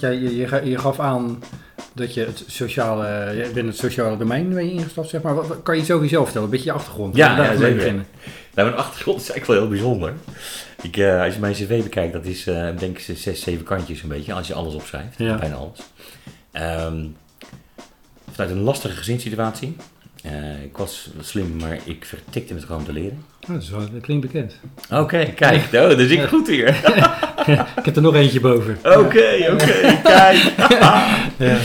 Want 0.00 0.14
jij, 0.14 0.22
je, 0.30 0.36
je, 0.36 0.48
ga- 0.48 0.60
je 0.64 0.78
gaf 0.78 1.00
aan 1.00 1.42
dat 1.92 2.14
je 2.14 2.20
het 2.24 2.44
sociale, 2.46 3.06
je 3.36 3.50
bent 3.54 3.66
het 3.66 3.76
sociale 3.76 4.16
domein 4.16 4.48
ben 4.54 4.64
je 4.64 4.70
ingestapt, 4.72 5.08
zeg 5.08 5.22
maar. 5.22 5.34
Wat, 5.34 5.46
wat- 5.46 5.62
kan 5.62 5.76
je 5.76 5.84
sowieso 5.84 6.22
vertellen? 6.24 6.44
Een 6.44 6.50
beetje 6.50 6.66
je 6.70 6.72
achtergrond. 6.76 7.16
Ja, 7.16 7.36
ja, 7.42 7.56
zeker. 7.56 7.74
beginnen. 7.76 8.06
Nou, 8.54 8.68
mijn 8.68 8.80
achtergrond 8.80 9.20
is 9.20 9.30
eigenlijk 9.30 9.46
wel 9.60 9.68
heel 9.68 9.78
bijzonder. 9.78 10.12
Ik, 10.82 10.96
eh, 10.96 11.22
als 11.22 11.34
je 11.34 11.40
mijn 11.40 11.52
cv 11.54 11.82
bekijkt, 11.82 12.12
dat 12.12 12.24
is 12.24 12.46
eh, 12.46 12.68
denk 12.78 12.98
ik 12.98 13.16
zes, 13.16 13.40
zeven 13.42 13.64
kantjes 13.64 14.02
een 14.02 14.08
beetje, 14.08 14.32
als 14.32 14.46
je 14.46 14.54
alles 14.54 14.74
opschrijft. 14.74 15.18
Ja. 15.18 15.34
Bijna 15.36 15.54
alles. 15.54 15.78
Ehm, 16.52 17.04
vanuit 18.32 18.50
een 18.50 18.62
lastige 18.62 18.96
gezinssituatie. 18.96 19.76
Eh, 20.22 20.62
ik 20.62 20.76
was 20.76 21.10
slim, 21.20 21.56
maar 21.56 21.78
ik 21.84 22.04
vertikte 22.04 22.54
het 22.54 22.64
gewoon 22.64 22.84
te 22.84 22.92
leren. 22.92 23.24
Oh, 23.48 23.54
dat, 23.54 23.68
wel, 23.68 23.80
dat 23.80 24.00
klinkt 24.00 24.26
bekend. 24.26 24.54
Oké, 24.90 25.24
kijk, 25.24 25.62
oh, 25.64 25.70
dat 25.72 25.98
is 25.98 26.10
ik 26.10 26.22
goed 26.28 26.46
hier. 26.48 26.74
Ik 27.78 27.84
heb 27.84 27.96
er 27.96 28.02
nog 28.02 28.14
eentje 28.14 28.40
boven. 28.40 28.78
Oké, 28.84 29.48
oké, 29.52 30.00
kijk. 30.02 30.52
Ja. 31.38 31.58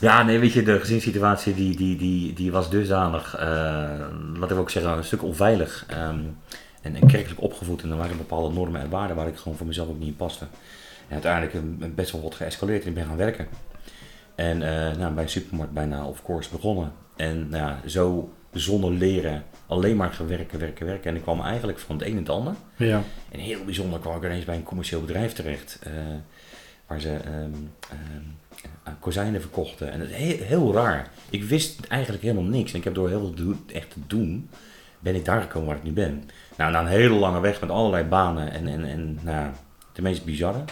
Ja, 0.00 0.22
nee, 0.22 0.38
weet 0.38 0.52
je, 0.52 0.62
de 0.62 0.80
gezinssituatie 0.80 1.54
die, 1.54 1.76
die, 1.76 1.96
die, 1.96 2.32
die 2.32 2.52
was 2.52 2.70
dusdanig, 2.70 3.34
eh 3.36 3.44
laten 4.38 4.56
we 4.56 4.62
ook 4.62 4.70
zeggen, 4.70 4.92
een 4.96 5.04
stuk 5.04 5.22
onveilig. 5.22 5.84
ehm, 5.88 6.18
en, 6.82 6.94
en 6.94 7.06
kerkelijk 7.06 7.40
opgevoed. 7.42 7.82
En 7.82 7.90
er 7.90 7.96
waren 7.96 8.16
bepaalde 8.16 8.54
normen 8.54 8.80
en 8.80 8.90
waarden 8.90 9.16
waar 9.16 9.26
ik 9.28 9.36
gewoon 9.36 9.56
voor 9.58 9.66
mezelf 9.66 9.88
ook 9.88 9.98
niet 9.98 10.08
in 10.08 10.16
paste. 10.16 10.44
En 11.08 11.12
uiteindelijk 11.12 11.54
eh, 11.54 11.60
best 11.94 12.12
wel 12.12 12.22
wat 12.22 12.34
geëscaleerd 12.34 12.82
en 12.82 12.88
ik 12.88 12.94
ben 12.94 13.06
gaan 13.06 13.16
werken. 13.16 13.46
En 14.34 14.62
eh, 14.62 14.96
nou, 14.96 15.12
bij 15.14 15.22
een 15.22 15.28
supermarkt 15.30 15.72
bijna 15.72 16.04
of 16.04 16.22
course 16.22 16.50
begonnen. 16.50 16.92
En 17.16 17.48
nou, 17.48 17.62
ja, 17.64 17.78
zo 17.88 18.32
zonder 18.52 18.90
leren, 18.92 19.44
alleen 19.70 19.96
maar 19.96 20.12
gewerken, 20.12 20.58
werken, 20.58 20.86
werken. 20.86 21.10
En 21.10 21.16
ik 21.16 21.22
kwam 21.22 21.40
eigenlijk 21.40 21.78
van 21.78 21.96
het 21.96 22.06
een 22.06 22.12
en 22.12 22.18
het 22.18 22.28
ander. 22.28 22.54
ja. 22.76 23.02
En 23.30 23.38
heel 23.38 23.64
bijzonder 23.64 24.00
kwam 24.00 24.16
ik 24.16 24.24
ineens 24.24 24.44
bij 24.44 24.56
een 24.56 24.62
commercieel 24.62 25.00
bedrijf 25.00 25.32
terecht. 25.32 25.78
eh, 25.82 25.92
waar 26.86 27.00
ze 27.00 27.14
ehm, 27.14 27.32
ehm, 27.90 28.24
eh, 28.82 28.92
kozijnen 29.00 29.40
verkochten. 29.40 29.92
En 29.92 30.00
is 30.00 30.12
heel, 30.14 30.38
heel 30.38 30.72
raar. 30.74 31.08
Ik 31.30 31.44
wist 31.44 31.86
eigenlijk 31.86 32.22
helemaal 32.22 32.44
niks. 32.50 32.72
En 32.72 32.78
ik 32.78 32.84
heb 32.84 32.94
door 32.94 33.08
heel 33.08 33.32
veel 33.36 33.54
echt 33.72 33.90
te 33.90 33.98
doen, 34.06 34.48
ben 34.98 35.14
ik 35.14 35.24
daar 35.24 35.40
gekomen 35.40 35.68
waar 35.68 35.76
ik 35.76 35.82
nu 35.82 35.92
ben. 35.92 36.30
Nou, 36.56 36.72
na 36.72 36.80
een 36.80 36.86
hele 36.86 37.14
lange 37.14 37.40
weg 37.40 37.60
met 37.60 37.70
allerlei 37.70 38.04
banen 38.04 38.52
en, 38.52 38.68
en, 38.68 38.84
en 38.84 39.18
nou, 39.22 39.50
de 39.92 40.02
meest 40.02 40.24
bizarre, 40.24 40.64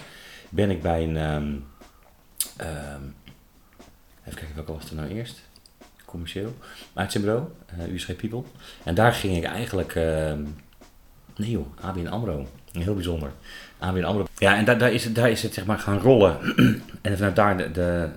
ben 0.48 0.70
ik 0.70 0.82
bij 0.82 1.02
een... 1.02 1.16
ehm, 1.16 3.00
even 4.24 4.38
kijken, 4.38 4.54
welke 4.54 4.72
was 4.72 4.90
er 4.90 4.96
nou 4.96 5.08
eerst? 5.08 5.47
Commercieel. 6.08 6.54
Uitzendbureau, 6.92 7.44
uh, 7.78 7.92
USG 7.92 8.16
People. 8.16 8.42
En 8.84 8.94
daar 8.94 9.12
ging 9.12 9.36
ik 9.36 9.44
eigenlijk... 9.44 9.94
ehm, 9.94 10.40
Nee 11.38 11.50
joh, 11.50 11.66
ABN 11.80 12.06
AMRO. 12.06 12.46
Heel 12.72 12.94
bijzonder. 12.94 13.30
ABN 13.78 14.02
AMRO. 14.02 14.26
Ja, 14.38 14.56
en 14.56 14.64
daar, 14.64 14.78
daar, 14.78 14.92
is, 14.92 15.04
het, 15.04 15.14
daar 15.14 15.30
is 15.30 15.42
het 15.42 15.54
zeg 15.54 15.64
maar 15.64 15.78
gaan 15.78 15.98
rollen. 15.98 16.38
en 17.02 17.16
vanuit 17.16 17.36
daar 17.36 17.56
de, 17.56 17.70
de, 17.72 18.08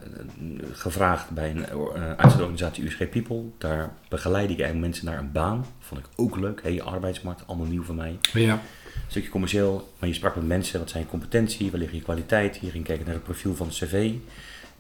gevraagd 0.72 1.30
bij 1.30 1.50
een 1.50 1.58
uh, 1.58 2.12
uitzendorganisatie 2.18 2.84
USG 2.84 3.10
People. 3.10 3.44
Daar 3.58 3.90
begeleid 4.10 4.50
ik 4.50 4.60
eigenlijk 4.60 4.80
mensen 4.80 5.06
naar 5.06 5.18
een 5.18 5.32
baan. 5.32 5.66
Vond 5.80 6.02
ik 6.02 6.08
ook 6.16 6.38
leuk. 6.38 6.62
Hey, 6.64 6.82
arbeidsmarkt, 6.82 7.48
allemaal 7.48 7.68
nieuw 7.68 7.84
voor 7.84 7.96
mij. 7.96 8.18
ja. 8.34 8.54
Een 8.54 9.18
stukje 9.18 9.30
commercieel, 9.30 9.94
maar 10.00 10.10
je 10.10 10.16
sprak 10.16 10.36
met 10.36 10.48
mensen. 10.48 10.80
Wat 10.80 10.90
zijn 10.90 11.04
je 11.04 11.10
competentie? 11.10 11.72
Waar 11.72 11.80
liggen 11.80 11.98
je 11.98 12.04
kwaliteit? 12.04 12.60
Je 12.62 12.70
ging 12.70 12.84
kijken 12.84 13.06
naar 13.06 13.14
het 13.14 13.24
profiel 13.24 13.56
van 13.56 13.68
het 13.68 13.76
cv. 13.76 14.14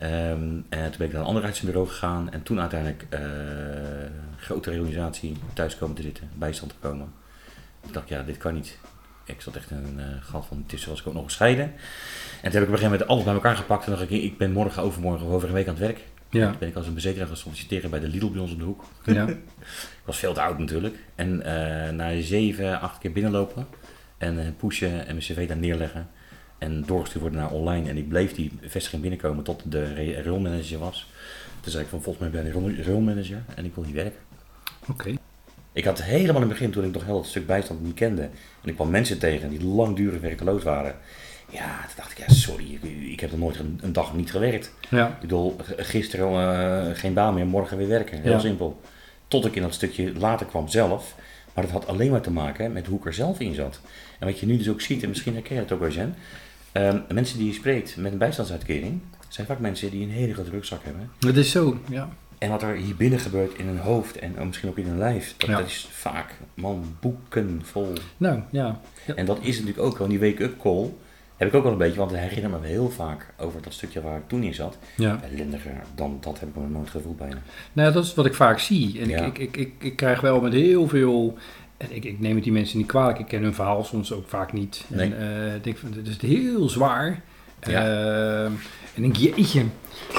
Ehm, 0.02 0.60
en 0.70 0.90
toen 0.90 0.98
ben 0.98 1.08
ik 1.08 1.12
naar 1.12 1.22
een 1.22 1.28
ander 1.28 1.44
uitzendbureau 1.44 1.88
gegaan. 1.88 2.32
En 2.32 2.44
toen 2.44 2.60
uiteindelijk 2.60 3.06
eh 3.10 3.20
grote 4.38 4.70
reorganisatie 4.70 5.38
thuis 5.54 5.78
komen 5.78 5.96
te 5.96 6.02
zitten. 6.02 6.30
Bijstand 6.36 6.72
te 6.72 6.78
komen. 6.88 7.14
Ik 7.88 7.94
dacht, 7.94 8.10
ja, 8.10 8.24
dit 8.24 8.38
kan 8.38 8.54
niet. 8.54 8.78
Ik 9.26 9.42
zat 9.42 9.56
echt 9.56 9.72
in 9.72 9.78
een 9.78 9.98
uh, 9.98 10.06
gat 10.22 10.46
van, 10.46 10.58
intussen 10.58 10.90
was 10.90 11.00
ik 11.00 11.08
ook 11.08 11.14
nog 11.14 11.24
gescheiden. 11.24 11.64
En 11.64 12.52
toen 12.52 12.52
heb 12.52 12.54
ik 12.54 12.56
op 12.56 12.62
een 12.62 12.78
gegeven 12.78 12.92
moment 12.92 13.10
alles 13.10 13.24
bij 13.24 13.34
elkaar 13.34 13.56
gepakt. 13.56 13.86
En 13.86 13.92
dacht 13.92 14.04
ik, 14.04 14.10
ik 14.10 14.38
ben 14.38 14.52
morgen, 14.52 14.84
overmorgen 14.84 15.28
of 15.28 15.34
over 15.34 15.48
een 15.48 15.54
week 15.54 15.68
aan 15.68 15.74
het 15.74 15.84
werk. 15.84 16.00
Ja. 16.30 16.50
Toen 16.50 16.60
ben 16.60 16.68
ik 16.68 16.76
als 16.76 16.88
een 16.88 16.94
bezekeraar 16.94 17.28
gaan 17.28 17.38
solliciteren 17.38 17.90
bij 17.90 18.00
de 18.00 18.08
Lidl 18.08 18.32
bij 18.32 18.42
ons 18.42 18.52
op 18.52 18.60
de 18.60 18.66
hoek. 18.66 18.84
Ja. 19.06 19.28
Ik 20.02 20.06
was 20.06 20.18
veel 20.18 20.34
te 20.34 20.42
oud 20.42 20.58
natuurlijk. 20.58 20.96
En 21.16 21.42
eh 21.42 21.92
na 21.94 22.22
zeven, 22.22 22.82
acht 22.82 22.98
keer 22.98 23.12
binnenlopen 23.12 23.68
en 24.18 24.56
pushen 24.58 25.00
en 25.00 25.06
mijn 25.06 25.20
cv 25.20 25.48
daar 25.48 25.58
neerleggen. 25.58 26.10
En 26.62 26.84
doorgestuurd 26.86 27.22
worden 27.22 27.40
naar 27.42 27.52
online. 27.52 27.90
En 27.90 27.98
ik 27.98 28.10
bleef 28.10 28.34
die 28.34 28.52
vestiging 28.62 29.02
binnenkomen 29.02 29.44
tot 29.44 29.62
de 29.72 29.94
railmanager 30.24 30.80
was. 30.80 31.08
Toen 31.62 31.72
zei 31.72 31.84
ik 31.84 31.90
van, 31.90 32.02
volgens 32.02 32.30
mij 32.30 32.42
ben 32.42 32.48
ik 32.52 32.54
rail- 32.54 32.84
railmanager 32.86 33.44
en 33.56 33.66
ik 33.66 33.76
wil 33.76 33.84
hier 33.84 33.96
werken. 33.96 34.20
Oké. 34.90 35.14
Ik 35.74 35.84
had 35.86 36.04
helemaal 36.04 36.42
in 36.42 36.48
het 36.50 36.58
begin, 36.58 36.72
toen 36.72 36.84
ik 36.84 36.94
nog 36.94 37.06
heel 37.06 37.18
het 37.18 37.26
stuk 37.26 37.46
bijstand 37.46 37.84
niet 37.84 37.94
kende. 37.94 38.22
En 38.22 38.70
ik 38.70 38.76
kwam 38.76 38.90
mensen 38.90 39.20
tegen 39.20 39.50
die 39.50 39.64
langdurig 39.64 40.22
werkeloos 40.22 40.64
waren. 40.64 40.96
Ja, 41.50 41.80
toen 41.86 41.96
dacht 41.96 42.12
ik, 42.12 42.18
ja 42.18 42.34
sorry, 42.34 42.74
ik, 42.82 42.84
ik 43.12 43.20
heb 43.20 43.32
nog 43.32 43.40
nooit 43.40 43.60
een, 43.60 43.80
een 43.84 43.94
dag 43.94 44.14
niet 44.16 44.32
gewerkt. 44.32 44.74
Ja. 44.90 45.08
Ik 45.08 45.20
bedoel, 45.20 45.56
gisteren 45.78 46.28
eh, 46.90 46.96
geen 47.00 47.14
baan 47.14 47.34
meer, 47.34 47.46
morgen 47.48 47.78
weer 47.78 47.88
werken. 47.88 48.22
Heel 48.22 48.32
Ja. 48.32 48.40
simpel. 48.40 48.80
Tot 49.28 49.46
ik 49.46 49.56
in 49.56 49.62
dat 49.62 49.74
stukje 49.74 50.14
later 50.14 50.46
kwam 50.46 50.68
zelf. 50.68 51.16
Maar 51.54 51.64
dat 51.64 51.74
had 51.74 51.88
alleen 51.88 52.12
maar 52.12 52.22
te 52.22 52.32
maken 52.32 52.72
met 52.74 52.88
hoe 52.88 52.98
ik 53.00 53.06
er 53.06 53.14
zelf 53.14 53.40
in 53.40 53.54
zat. 53.54 53.80
En 54.20 54.28
wat 54.28 54.40
je 54.40 54.46
nu 54.46 54.58
dus 54.58 54.70
ook 54.70 54.82
ziet, 54.82 55.04
en 55.04 55.10
misschien 55.10 55.34
herken 55.34 55.56
je 55.56 55.62
het 55.62 55.72
ook 55.72 55.80
wel, 55.80 55.90
Jen. 55.90 56.16
Ehm, 56.72 57.00
mensen 57.14 57.38
die 57.38 57.48
je 57.48 57.54
spreekt 57.54 57.98
met 57.98 58.12
een 58.12 58.18
bijstandsuitkering, 58.18 59.00
zijn 59.28 59.48
vaak 59.48 59.60
mensen 59.60 59.92
die 59.92 60.04
een 60.04 60.12
hele 60.12 60.34
grote 60.34 60.50
rugzak 60.50 60.84
hebben. 60.84 61.10
Dat 61.20 61.36
is 61.36 61.52
zo, 61.52 61.78
ja. 61.90 62.10
En 62.38 62.50
wat 62.50 62.62
er 62.64 62.76
hier 62.76 62.96
binnen 62.96 63.20
gebeurt 63.20 63.58
in 63.58 63.66
hun 63.66 63.78
hoofd 63.80 64.20
en 64.20 64.40
oh, 64.40 64.46
misschien 64.46 64.70
ook 64.70 64.78
in 64.78 64.86
hun 64.88 64.98
lijf, 64.98 65.34
dat, 65.38 65.50
Ja. 65.50 65.58
dat 65.58 65.66
is 65.68 65.88
vaak, 65.92 66.34
man, 66.54 66.96
boeken 67.00 67.62
vol. 67.64 67.94
Nou, 68.18 68.40
ja. 68.50 68.80
Ja. 69.06 69.14
En 69.16 69.26
dat 69.26 69.38
is 69.42 69.60
natuurlijk 69.60 69.86
ook 69.88 69.98
wel, 69.98 70.08
die 70.08 70.20
wake-up 70.20 70.60
call, 70.60 70.90
heb 71.38 71.48
ik 71.50 71.56
ook 71.56 71.64
wel 71.64 71.72
een 71.72 71.78
beetje, 71.78 71.98
want 72.00 72.12
het 72.12 72.20
herinnert 72.20 72.62
me 72.62 72.68
heel 72.68 72.90
vaak 72.90 73.34
over 73.38 73.62
dat 73.62 73.74
stukje 73.74 74.02
waar 74.02 74.18
ik 74.18 74.28
toen 74.28 74.44
in 74.44 74.54
zat. 74.54 74.78
ja. 74.98 75.20
Ellendiger 75.32 75.72
dan 75.96 76.18
dat 76.22 76.40
heb 76.40 76.50
ik 76.50 76.56
nog 76.56 76.70
nooit 76.70 76.90
gevoeld 76.90 77.18
bijna. 77.18 77.38
Nou, 77.74 77.94
dat 77.94 78.04
is 78.06 78.14
wat 78.14 78.26
ik 78.26 78.34
vaak 78.34 78.60
zie. 78.60 79.00
En 79.02 79.10
Ja. 79.10 79.22
ik, 79.26 79.38
ik, 79.38 79.58
ik, 79.58 79.58
ik, 79.58 79.74
ik 79.84 79.96
krijg 79.96 80.22
wel 80.22 80.42
met 80.42 80.54
heel 80.54 80.88
veel. 80.88 81.38
En 81.82 81.96
ik, 81.96 82.06
ik 82.06 82.20
neem 82.20 82.36
het 82.36 82.44
die 82.44 82.54
mensen 82.54 82.78
niet 82.78 82.88
kwalijk. 82.88 83.20
Ik 83.20 83.28
ken 83.28 83.44
hun 83.44 83.54
verhaal 83.54 83.84
soms 83.84 84.14
ook 84.14 84.28
vaak 84.28 84.54
niet. 84.54 84.86
Nee. 84.88 85.14
En 85.14 85.18
eh, 85.20 85.56
ik 85.56 85.64
denk 85.64 85.78
van, 85.78 85.92
dit 85.92 86.08
is 86.08 86.22
heel 86.22 86.70
zwaar. 86.70 87.22
Ja. 87.68 87.86
Ehm, 87.86 88.52
en 88.96 89.04
ik 89.04 89.14
denk, 89.14 89.16
jeetje. 89.16 89.64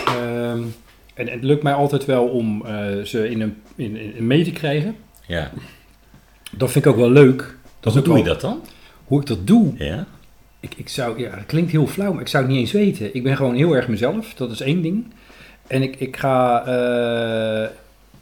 Ehm, 0.06 0.62
en 1.14 1.28
het 1.28 1.42
lukt 1.42 1.62
mij 1.62 1.72
altijd 1.72 2.04
wel 2.04 2.28
om 2.28 2.66
eh, 2.66 3.02
ze 3.02 3.30
in 3.30 3.40
een, 3.40 3.56
in, 3.74 3.96
in 4.16 4.26
mee 4.26 4.44
te 4.44 4.52
krijgen. 4.52 4.96
Ja. 5.26 5.50
Dat 6.50 6.70
vind 6.70 6.84
ik 6.84 6.90
ook 6.90 6.98
wel 6.98 7.10
leuk. 7.10 7.56
Dat 7.80 7.92
Hoe 7.92 8.02
doe 8.02 8.18
je 8.18 8.24
dat 8.24 8.40
dan? 8.40 8.60
Hoe 9.04 9.20
ik 9.20 9.26
dat 9.26 9.46
doe. 9.46 9.72
Ja. 9.76 10.06
Ik, 10.60 10.74
ik 10.74 10.88
zou, 10.88 11.18
ja, 11.18 11.36
dat 11.36 11.46
klinkt 11.46 11.70
heel 11.70 11.86
flauw, 11.86 12.12
maar 12.12 12.20
ik 12.20 12.28
zou 12.28 12.44
het 12.44 12.52
niet 12.52 12.60
eens 12.60 12.72
weten. 12.72 13.14
Ik 13.14 13.22
ben 13.22 13.36
gewoon 13.36 13.54
heel 13.54 13.76
erg 13.76 13.88
mezelf, 13.88 14.34
dat 14.34 14.50
is 14.50 14.60
één 14.60 14.82
ding. 14.82 15.06
En 15.66 15.82
ik, 15.82 15.96
ik, 15.96 16.16
ga, 16.16 16.64
eh, 16.64 17.70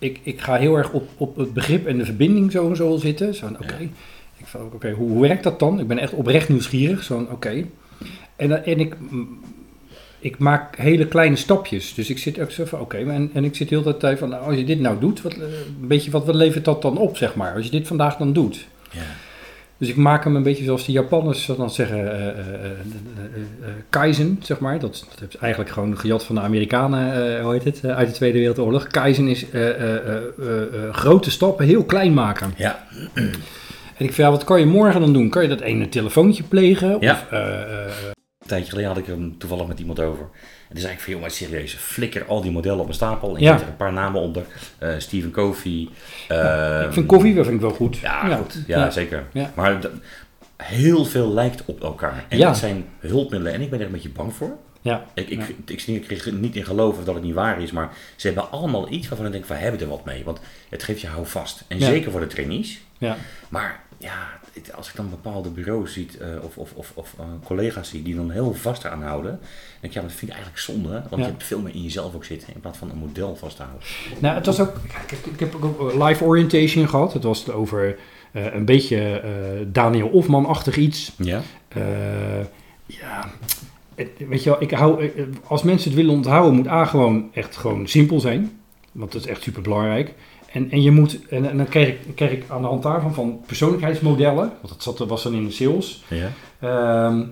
ik, 0.00 0.20
ik 0.22 0.40
ga 0.40 0.56
heel 0.56 0.76
erg 0.76 0.90
op, 0.90 1.08
op 1.16 1.36
het 1.36 1.52
begrip 1.52 1.86
en 1.86 1.98
de 1.98 2.04
verbinding 2.04 2.52
zo 2.52 2.68
en 2.68 2.76
zo 2.76 2.96
zitten. 2.96 3.34
Zo 3.34 3.46
oké, 3.46 3.76
ik 4.36 4.46
van, 4.46 4.60
oké, 4.74 4.90
hoe, 4.90 5.10
hoe 5.10 5.20
werkt 5.20 5.42
dat 5.42 5.58
dan? 5.58 5.80
Ik 5.80 5.86
ben 5.86 5.98
echt 5.98 6.12
oprecht 6.12 6.48
nieuwsgierig. 6.48 7.02
Zo 7.02 7.26
oké. 7.30 7.64
En, 8.36 8.64
en 8.64 8.80
ik, 8.80 8.96
ik 10.18 10.38
maak 10.38 10.76
hele 10.76 11.06
kleine 11.06 11.36
stapjes. 11.36 11.94
Dus 11.94 12.10
ik 12.10 12.18
zit 12.18 12.40
ook 12.40 12.50
zo 12.50 12.64
van, 12.64 12.80
oké, 12.80 12.96
en, 12.96 13.30
en 13.32 13.44
ik 13.44 13.56
zit 13.56 13.70
heel 13.70 13.82
de 13.82 13.96
tijd 13.96 14.18
van, 14.18 14.28
nou, 14.28 14.44
als 14.44 14.56
je 14.56 14.64
dit 14.64 14.80
nou 14.80 15.00
doet, 15.00 15.22
wat, 15.22 15.34
eh, 15.34 15.40
een 15.80 15.88
beetje 15.88 16.10
wat, 16.10 16.26
wat 16.26 16.34
levert 16.34 16.64
dat 16.64 16.82
dan 16.82 16.98
op, 16.98 17.16
zeg 17.16 17.34
maar? 17.34 17.54
Als 17.54 17.64
je 17.64 17.70
dit 17.70 17.86
vandaag 17.86 18.16
dan 18.16 18.32
doet. 18.32 18.66
Ja. 18.90 19.00
Dus 19.80 19.88
ik 19.88 19.96
maak 19.96 20.24
hem 20.24 20.36
een 20.36 20.42
beetje 20.42 20.64
zoals 20.64 20.86
de 20.86 20.92
Japanners 20.92 21.46
dan 21.56 21.70
zeggen, 21.70 21.98
eh, 21.98 22.28
eh, 22.28 22.38
eh, 22.38 22.54
eh, 22.54 22.70
eh, 23.62 23.68
Kaizen, 23.90 24.38
zeg 24.42 24.58
maar. 24.58 24.78
Dat, 24.78 25.06
dat 25.20 25.28
is 25.28 25.36
eigenlijk 25.36 25.72
gewoon 25.72 25.98
gejat 25.98 26.24
van 26.24 26.34
de 26.34 26.40
Amerikanen, 26.40 27.36
eh, 27.36 27.42
hoe 27.42 27.52
heet 27.52 27.64
het, 27.64 27.80
eh, 27.84 27.96
uit 27.96 28.08
de 28.08 28.14
Tweede 28.14 28.38
Wereldoorlog. 28.38 28.86
Kaizen 28.86 29.28
is 29.28 29.50
eh, 29.50 29.68
eh, 29.68 29.94
eh, 29.94 30.16
eh, 30.38 30.62
eh, 30.62 30.94
grote 30.94 31.30
stappen 31.30 31.66
heel 31.66 31.84
klein 31.84 32.14
maken. 32.14 32.52
Ja. 32.56 32.84
En 33.96 34.06
ik 34.06 34.12
vraag, 34.12 34.30
wat 34.30 34.44
kan 34.44 34.60
je 34.60 34.66
morgen 34.66 35.00
dan 35.00 35.12
doen? 35.12 35.28
Kan 35.30 35.42
je 35.42 35.48
dat 35.48 35.60
ene 35.60 35.88
telefoontje 35.88 36.42
plegen? 36.42 36.96
Ja. 37.00 37.12
Of, 37.12 37.26
eh, 37.30 37.60
eh, 37.62 37.90
Een 38.38 38.46
tijdje 38.46 38.68
geleden 38.70 38.90
had 38.90 38.98
ik 38.98 39.08
er 39.08 39.16
toevallig 39.38 39.66
met 39.66 39.78
iemand 39.80 40.00
over. 40.00 40.28
En 40.70 40.76
toen 40.76 40.84
zei 40.84 40.92
ik 40.92 41.00
van, 41.00 41.12
joh, 41.12 41.20
maar 41.20 41.30
serieus, 41.30 41.74
flikker 41.74 42.24
al 42.24 42.40
die 42.42 42.50
modellen 42.50 42.80
op 42.80 42.88
een 42.88 42.94
stapel. 42.94 43.36
En 43.36 43.42
Ja. 43.42 43.52
zet 43.52 43.60
er 43.62 43.68
een 43.68 43.76
paar 43.76 43.92
namen 43.92 44.20
onder. 44.20 44.42
Eh 44.78 44.94
Stephen 44.98 45.30
Covey. 45.30 45.88
eh, 46.28 46.82
ik 46.86 46.92
vind 46.92 47.06
koffie, 47.06 47.34
dat 47.34 47.44
vind 47.44 47.56
ik 47.56 47.62
wel 47.62 47.74
goed. 47.74 47.96
Ja, 47.96 48.36
goed. 48.36 48.62
Ja, 48.66 48.90
zeker. 48.90 49.24
Ja. 49.32 49.50
Maar 49.54 49.80
heel 50.56 51.04
veel 51.04 51.32
lijkt 51.32 51.64
op 51.64 51.82
elkaar. 51.82 52.24
En 52.28 52.38
Ja. 52.38 52.46
dat 52.46 52.56
zijn 52.56 52.84
hulpmiddelen. 52.98 53.52
En 53.54 53.60
ik 53.60 53.70
ben 53.70 53.80
er 53.80 53.86
een 53.86 53.92
beetje 53.92 54.08
bang 54.10 54.34
voor. 54.34 54.56
Ja. 54.82 55.04
Ik, 55.14 55.28
ik, 55.28 55.38
Ja. 55.38 55.44
ik, 55.66 55.80
zie- 55.80 55.96
ik 55.96 56.02
kreeg 56.02 56.26
er 56.26 56.32
niet 56.32 56.56
in 56.56 56.64
geloven 56.64 57.04
dat 57.04 57.14
het 57.14 57.24
niet 57.24 57.34
waar 57.34 57.62
is. 57.62 57.70
Maar 57.72 57.88
ze 58.16 58.26
hebben 58.26 58.50
allemaal 58.50 58.92
iets 58.92 59.08
waarvan 59.08 59.26
ik 59.26 59.32
denk, 59.32 59.46
we 59.46 59.54
hebben 59.54 59.80
er 59.80 59.88
wat 59.88 60.04
mee. 60.04 60.24
Want 60.24 60.40
het 60.70 60.82
geeft 60.82 61.00
je 61.00 61.06
houvast. 61.06 61.64
En 61.68 61.78
Ja. 61.78 61.86
zeker 61.86 62.10
voor 62.10 62.20
de 62.20 62.26
trainees. 62.26 62.80
Ja. 62.98 63.16
Maar 63.48 63.80
ja, 63.98 64.14
als 64.74 64.88
ik 64.88 64.96
dan 64.96 65.10
bepaalde 65.10 65.48
bureaus 65.48 65.92
ziet 65.92 66.18
eh, 66.18 66.28
of, 66.42 66.56
of, 66.56 66.72
of, 66.74 66.92
of 66.94 67.14
eh, 67.18 67.24
collega's 67.44 67.88
zie 67.88 68.02
die 68.02 68.14
dan 68.14 68.30
heel 68.30 68.54
vast 68.54 68.84
eraan 68.84 69.02
houden, 69.02 69.30
dan 69.30 69.40
denk 69.80 69.92
ik, 69.92 70.00
ja, 70.00 70.00
dat 70.00 70.10
vind 70.12 70.22
ik 70.30 70.36
eigenlijk 70.36 70.58
zonde. 70.62 70.88
Want 70.90 71.10
Ja. 71.10 71.16
je 71.16 71.24
hebt 71.24 71.44
veel 71.44 71.60
meer 71.60 71.74
in 71.74 71.82
jezelf 71.82 72.14
ook 72.14 72.24
zitten 72.24 72.54
in 72.54 72.60
plaats 72.60 72.78
van 72.78 72.90
een 72.90 72.96
model 72.96 73.36
vasthouden. 73.36 73.78
Nou, 74.18 74.34
het 74.34 74.46
was 74.46 74.60
ook. 74.60 74.76
Ik 74.84 75.10
heb, 75.10 75.26
ik 75.32 75.40
heb 75.40 75.54
ook 75.54 75.92
een 75.92 76.02
live 76.02 76.24
orientation 76.24 76.88
gehad. 76.88 77.12
Het 77.12 77.22
was 77.22 77.50
over 77.50 77.98
eh, 78.32 78.54
een 78.54 78.64
beetje 78.64 79.20
eh, 79.20 79.30
Daniel 79.66 80.08
Hofman-achtig 80.08 80.76
iets. 80.76 81.12
Ja? 81.16 81.42
Eh, 81.68 81.82
ja, 82.86 83.30
het- 83.94 84.10
weet 84.28 84.42
je 84.44 84.50
wel, 84.50 84.62
ik 84.62 84.70
hou, 84.70 85.04
eh, 85.04 85.24
als 85.46 85.62
mensen 85.62 85.90
het 85.90 85.98
willen 86.00 86.14
onthouden, 86.14 86.54
moet 86.54 86.68
A 86.68 86.84
gewoon 86.84 87.30
echt 87.34 87.56
gewoon 87.56 87.86
simpel 87.88 88.20
zijn. 88.20 88.58
Want 88.92 89.12
dat 89.12 89.20
is 89.22 89.26
echt 89.28 89.42
super 89.42 89.62
belangrijk. 89.62 90.14
En, 90.52 90.70
en 90.70 90.82
je 90.82 90.90
moet, 90.90 91.18
en, 91.28 91.50
en 91.50 91.56
dan 91.56 91.68
kreeg 91.68 91.88
ik, 91.88 91.98
kreeg 92.14 92.30
ik 92.30 92.44
aan 92.48 92.62
de 92.62 92.68
hand 92.68 92.82
daarvan 92.82 93.14
van 93.14 93.40
persoonlijkheidsmodellen, 93.46 94.52
want 94.60 94.68
dat 94.68 94.82
zat, 94.82 94.98
was 94.98 95.22
dan 95.22 95.34
in 95.34 95.44
de 95.44 95.52
sales. 95.52 96.04
Ja. 96.08 96.30
Ehm, 96.60 97.22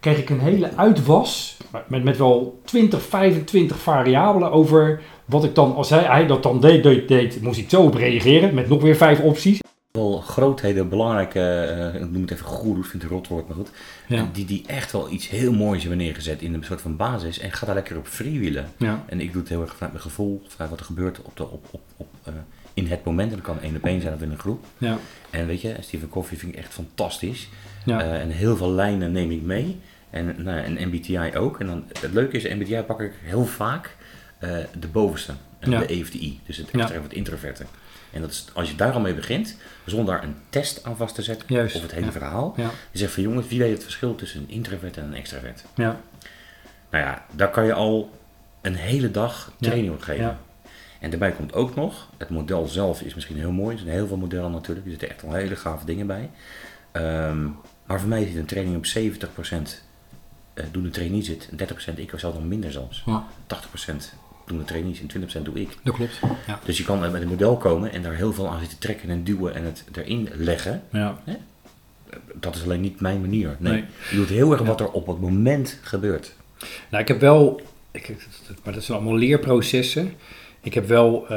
kreeg 0.00 0.18
ik 0.18 0.30
een 0.30 0.40
hele 0.40 0.70
uitwas 0.76 1.56
met, 1.86 2.04
met 2.04 2.18
wel 2.18 2.60
20, 2.64 3.02
25 3.02 3.78
variabelen 3.78 4.52
over 4.52 5.02
wat 5.24 5.44
ik 5.44 5.54
dan, 5.54 5.74
als 5.74 5.90
hij, 5.90 6.02
hij 6.02 6.26
dat 6.26 6.42
dan 6.42 6.60
deed, 6.60 6.82
deed, 6.82 7.08
deed, 7.08 7.42
moest 7.42 7.58
ik 7.58 7.70
zo 7.70 7.82
op 7.82 7.94
reageren 7.94 8.54
met 8.54 8.68
nog 8.68 8.82
weer 8.82 8.96
vijf 8.96 9.20
opties. 9.20 9.60
Wel 9.90 10.20
grootheden, 10.20 10.88
belangrijke, 10.88 11.40
eh, 11.40 12.00
ik 12.02 12.10
noem 12.10 12.22
het 12.22 12.30
even 12.30 12.46
goeroes, 12.46 12.88
vind 12.88 13.02
ik 13.02 13.10
een 13.10 13.16
rotwoord, 13.16 13.48
maar 13.48 13.56
goed. 13.56 13.70
Ja. 14.08 14.28
Die, 14.32 14.44
die 14.44 14.64
echt 14.66 14.92
wel 14.92 15.10
iets 15.10 15.28
heel 15.28 15.52
moois 15.52 15.80
hebben 15.80 15.98
neergezet 15.98 16.42
in 16.42 16.54
een 16.54 16.64
soort 16.64 16.80
van 16.80 16.96
basis 16.96 17.38
en 17.38 17.52
ga 17.52 17.66
daar 17.66 17.74
lekker 17.74 17.96
op 17.96 18.06
freewheelen. 18.06 18.68
Ja, 18.76 19.04
En 19.06 19.20
ik 19.20 19.32
doe 19.32 19.40
het 19.40 19.50
heel 19.50 19.60
erg 19.60 19.74
vanuit 19.74 19.92
mijn 19.92 20.04
gevoel, 20.04 20.42
vanuit 20.48 20.70
wat 20.70 20.80
er 20.80 20.86
gebeurt 20.86 21.22
op 21.22 21.36
de, 21.36 21.42
op, 21.42 21.66
op, 21.70 21.80
op, 21.96 22.08
eh, 22.24 22.32
in 22.74 22.86
het 22.86 23.04
moment. 23.04 23.30
En 23.30 23.36
dat 23.36 23.44
kan 23.46 23.60
één 23.60 23.76
op 23.76 23.84
één 23.84 24.00
zijn 24.00 24.14
of 24.14 24.20
in 24.22 24.30
een 24.30 24.38
groep. 24.38 24.64
ja, 24.78 24.98
En 25.30 25.46
weet 25.46 25.60
je, 25.60 25.74
Stephen 25.80 26.08
Coffee 26.08 26.38
vind 26.38 26.52
ik 26.52 26.58
echt 26.58 26.72
fantastisch. 26.72 27.48
ja. 27.84 28.00
Eh, 28.02 28.20
en 28.20 28.28
heel 28.30 28.56
veel 28.56 28.70
lijnen 28.70 29.12
neem 29.12 29.30
ik 29.30 29.42
mee. 29.42 29.80
En, 30.10 30.34
nou, 30.42 30.60
en 30.60 30.88
MBTI 30.88 31.30
ook. 31.36 31.60
En 31.60 31.66
dan, 31.66 31.84
het 32.00 32.12
leuke 32.12 32.36
is, 32.36 32.54
MBTI 32.54 32.82
pak 32.82 33.00
ik 33.00 33.12
heel 33.22 33.46
vaak 33.46 33.96
eh, 34.38 34.50
de 34.78 34.86
bovenste. 34.88 35.32
Ja. 35.60 35.78
De 35.78 35.86
EFTI. 35.86 36.40
Dus 36.46 36.56
het 36.56 36.70
extra 36.70 37.00
wat 37.00 37.12
introverte. 37.12 37.64
En 38.10 38.20
dat 38.20 38.30
is, 38.30 38.44
als 38.52 38.70
je 38.70 38.76
daar 38.76 38.92
al 38.92 39.00
mee 39.00 39.14
begint, 39.14 39.56
zonder 39.84 40.14
daar 40.14 40.24
een 40.24 40.34
test 40.48 40.84
aan 40.84 40.96
vast 40.96 41.14
te 41.14 41.22
zetten, 41.22 41.54
Juist, 41.54 41.76
of 41.76 41.82
het 41.82 41.92
hele 41.92 42.12
verhaal. 42.12 42.54
ja, 42.56 42.70
Je 42.90 42.98
zegt 42.98 43.12
van 43.12 43.22
jongens, 43.22 43.48
wie 43.48 43.58
weet 43.58 43.72
het 43.72 43.82
verschil 43.82 44.14
tussen 44.14 44.40
een 44.40 44.48
introvert 44.48 44.96
en 44.96 45.04
een 45.04 45.14
extravert? 45.14 45.64
ja, 45.74 46.00
Nou 46.90 47.04
ja, 47.04 47.24
daar 47.30 47.50
kan 47.50 47.64
je 47.64 47.72
al 47.72 48.10
een 48.60 48.74
hele 48.74 49.10
dag 49.10 49.52
training 49.60 49.92
op 49.92 50.02
geven. 50.02 50.38
En 51.02 51.10
daarbij 51.10 51.32
komt 51.32 51.54
ook 51.54 51.74
nog, 51.74 52.08
het 52.16 52.30
model 52.30 52.66
zelf 52.66 53.00
is 53.00 53.14
misschien 53.14 53.38
heel 53.38 53.52
mooi. 53.52 53.74
Er 53.76 53.82
zijn 53.82 53.94
heel 53.94 54.06
veel 54.06 54.16
modellen 54.16 54.50
natuurlijk, 54.50 54.84
er 54.84 54.90
zitten 54.90 55.10
echt 55.10 55.22
wel 55.22 55.32
hele 55.32 55.56
gave 55.56 55.84
dingen 55.86 56.06
bij. 56.06 56.30
Ehm, 56.92 57.44
maar 57.86 58.00
voor 58.00 58.08
mij 58.08 58.24
zit 58.26 58.36
een 58.36 58.44
training 58.44 58.76
op 58.76 58.86
70% 58.86 59.82
eh, 60.54 60.64
doen 60.70 60.82
de 60.82 60.90
trainees 60.90 61.26
zit, 61.26 61.48
en 61.50 61.56
30% 61.56 61.98
ik 61.98 62.12
zelf 62.16 62.34
nog 62.34 62.44
minder 62.44 62.72
zelfs. 62.72 63.02
Ja, 63.06 63.24
80% 63.46 64.14
doen 64.46 64.58
de 64.58 64.64
trainees 64.64 65.00
en 65.00 65.06
20% 65.06 65.44
doe 65.44 65.60
ik. 65.60 65.78
dat 65.82 65.94
klopt. 65.94 66.20
Ja, 66.46 66.60
Dus 66.64 66.78
je 66.78 66.84
kan 66.84 66.98
met 66.98 67.22
een 67.22 67.28
model 67.28 67.56
komen 67.56 67.92
en 67.92 68.02
daar 68.02 68.14
heel 68.14 68.32
veel 68.32 68.48
aan 68.48 68.60
zitten 68.60 68.78
trekken 68.78 69.10
en 69.10 69.24
duwen 69.24 69.54
en 69.54 69.64
het 69.64 69.84
erin 69.92 70.28
leggen. 70.32 70.82
ja. 70.92 71.18
Dat 72.34 72.54
is 72.54 72.62
alleen 72.62 72.80
niet 72.80 73.00
mijn 73.00 73.20
manier. 73.20 73.56
Nee. 73.58 73.72
Nee. 73.72 73.84
Je 74.10 74.16
doet 74.16 74.28
heel 74.28 74.52
erg 74.52 74.62
wat 74.62 74.80
er 74.80 74.90
op 74.90 75.06
het 75.06 75.20
moment 75.20 75.78
gebeurt. 75.82 76.34
Nou, 76.90 77.02
ik 77.02 77.08
heb 77.08 77.20
wel, 77.20 77.60
ik, 77.90 78.16
maar 78.64 78.72
dat 78.72 78.82
zijn 78.84 78.98
allemaal 78.98 79.16
leerprocessen. 79.18 80.12
Ik 80.62 80.74
heb 80.74 80.88
wel 80.88 81.24
eh, 81.28 81.36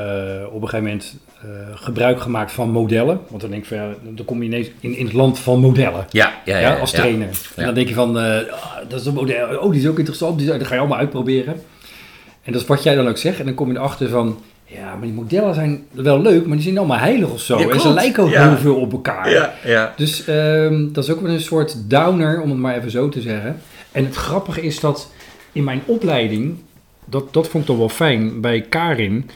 op 0.51 0.61
een 0.61 0.69
gegeven 0.69 0.83
moment 0.83 1.15
eh, 1.41 1.47
gebruik 1.75 2.21
gemaakt 2.21 2.51
van 2.51 2.69
modellen. 2.69 3.19
Want 3.27 3.41
dan 3.41 3.49
denk 3.49 3.61
ik 3.61 3.67
van, 3.67 3.77
ja, 3.77 3.93
dan 4.15 4.25
kom 4.25 4.39
je 4.41 4.47
ineens 4.47 4.67
in, 4.79 4.95
in 4.97 5.05
het 5.05 5.13
land 5.13 5.39
van 5.39 5.59
modellen. 5.59 6.05
Ja, 6.09 6.33
ja, 6.45 6.57
Ja, 6.57 6.75
als 6.75 6.91
trainer. 6.91 7.27
En 7.27 7.35
Ja. 7.55 7.65
dan 7.65 7.73
denk 7.73 7.87
je 7.87 7.93
van, 7.93 8.19
eh, 8.19 8.23
ah, 8.51 8.77
dat 8.87 8.99
is 8.99 9.05
een 9.05 9.13
model. 9.13 9.57
Oh, 9.57 9.71
die 9.71 9.81
is 9.81 9.87
ook 9.87 9.97
interessant. 9.97 10.37
Die, 10.39 10.47
dat 10.47 10.67
ga 10.67 10.73
je 10.73 10.79
allemaal 10.79 10.97
uitproberen. 10.97 11.53
En 12.43 12.51
dat 12.51 12.61
is 12.61 12.67
wat 12.67 12.83
jij 12.83 12.95
dan 12.95 13.07
ook 13.07 13.17
zegt. 13.17 13.39
En 13.39 13.45
dan 13.45 13.53
kom 13.53 13.71
je 13.71 13.77
erachter 13.77 14.09
van, 14.09 14.39
ja, 14.65 14.83
maar 14.95 15.01
die 15.01 15.13
modellen 15.13 15.53
zijn 15.55 15.83
wel 15.91 16.21
leuk, 16.21 16.45
maar 16.45 16.55
die 16.55 16.65
zijn 16.65 16.77
allemaal 16.77 16.97
heilig 16.97 17.29
of 17.31 17.39
zo. 17.41 17.59
Ja, 17.59 17.69
en 17.69 17.79
ze 17.79 17.93
lijken 17.93 18.23
ook 18.23 18.29
Ja. 18.29 18.47
heel 18.47 18.57
veel 18.57 18.75
op 18.75 18.91
elkaar. 18.91 19.29
Ja, 19.31 19.53
ja. 19.63 19.93
Dus 19.97 20.25
ehm, 20.25 20.91
dat 20.91 21.03
is 21.03 21.11
ook 21.11 21.21
wel 21.21 21.31
een 21.31 21.39
soort 21.41 21.89
downer, 21.89 22.41
om 22.41 22.49
het 22.49 22.59
maar 22.59 22.77
even 22.77 22.91
zo 22.91 23.09
te 23.09 23.21
zeggen. 23.21 23.61
En 23.91 24.05
het 24.05 24.15
grappige 24.15 24.61
is 24.61 24.79
dat 24.79 25.11
in 25.51 25.63
mijn 25.63 25.81
opleiding, 25.85 26.55
dat, 27.05 27.33
dat 27.33 27.47
vond 27.47 27.63
ik 27.63 27.69
toch 27.69 27.77
wel 27.77 27.89
fijn 27.89 28.41
bij 28.41 28.61
Karin. 28.61 29.29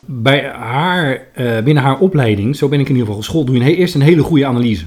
Bij 0.00 0.44
haar, 0.48 1.26
eh, 1.34 1.62
binnen 1.62 1.82
haar 1.82 1.98
opleiding, 1.98 2.56
zo 2.56 2.68
ben 2.68 2.80
ik 2.80 2.88
in 2.88 2.92
ieder 2.92 3.06
geval 3.06 3.22
geschoold, 3.22 3.46
doe 3.46 3.58
je 3.58 3.76
eerst 3.76 3.94
een 3.94 4.00
hele 4.00 4.22
goede 4.22 4.46
analyse. 4.46 4.84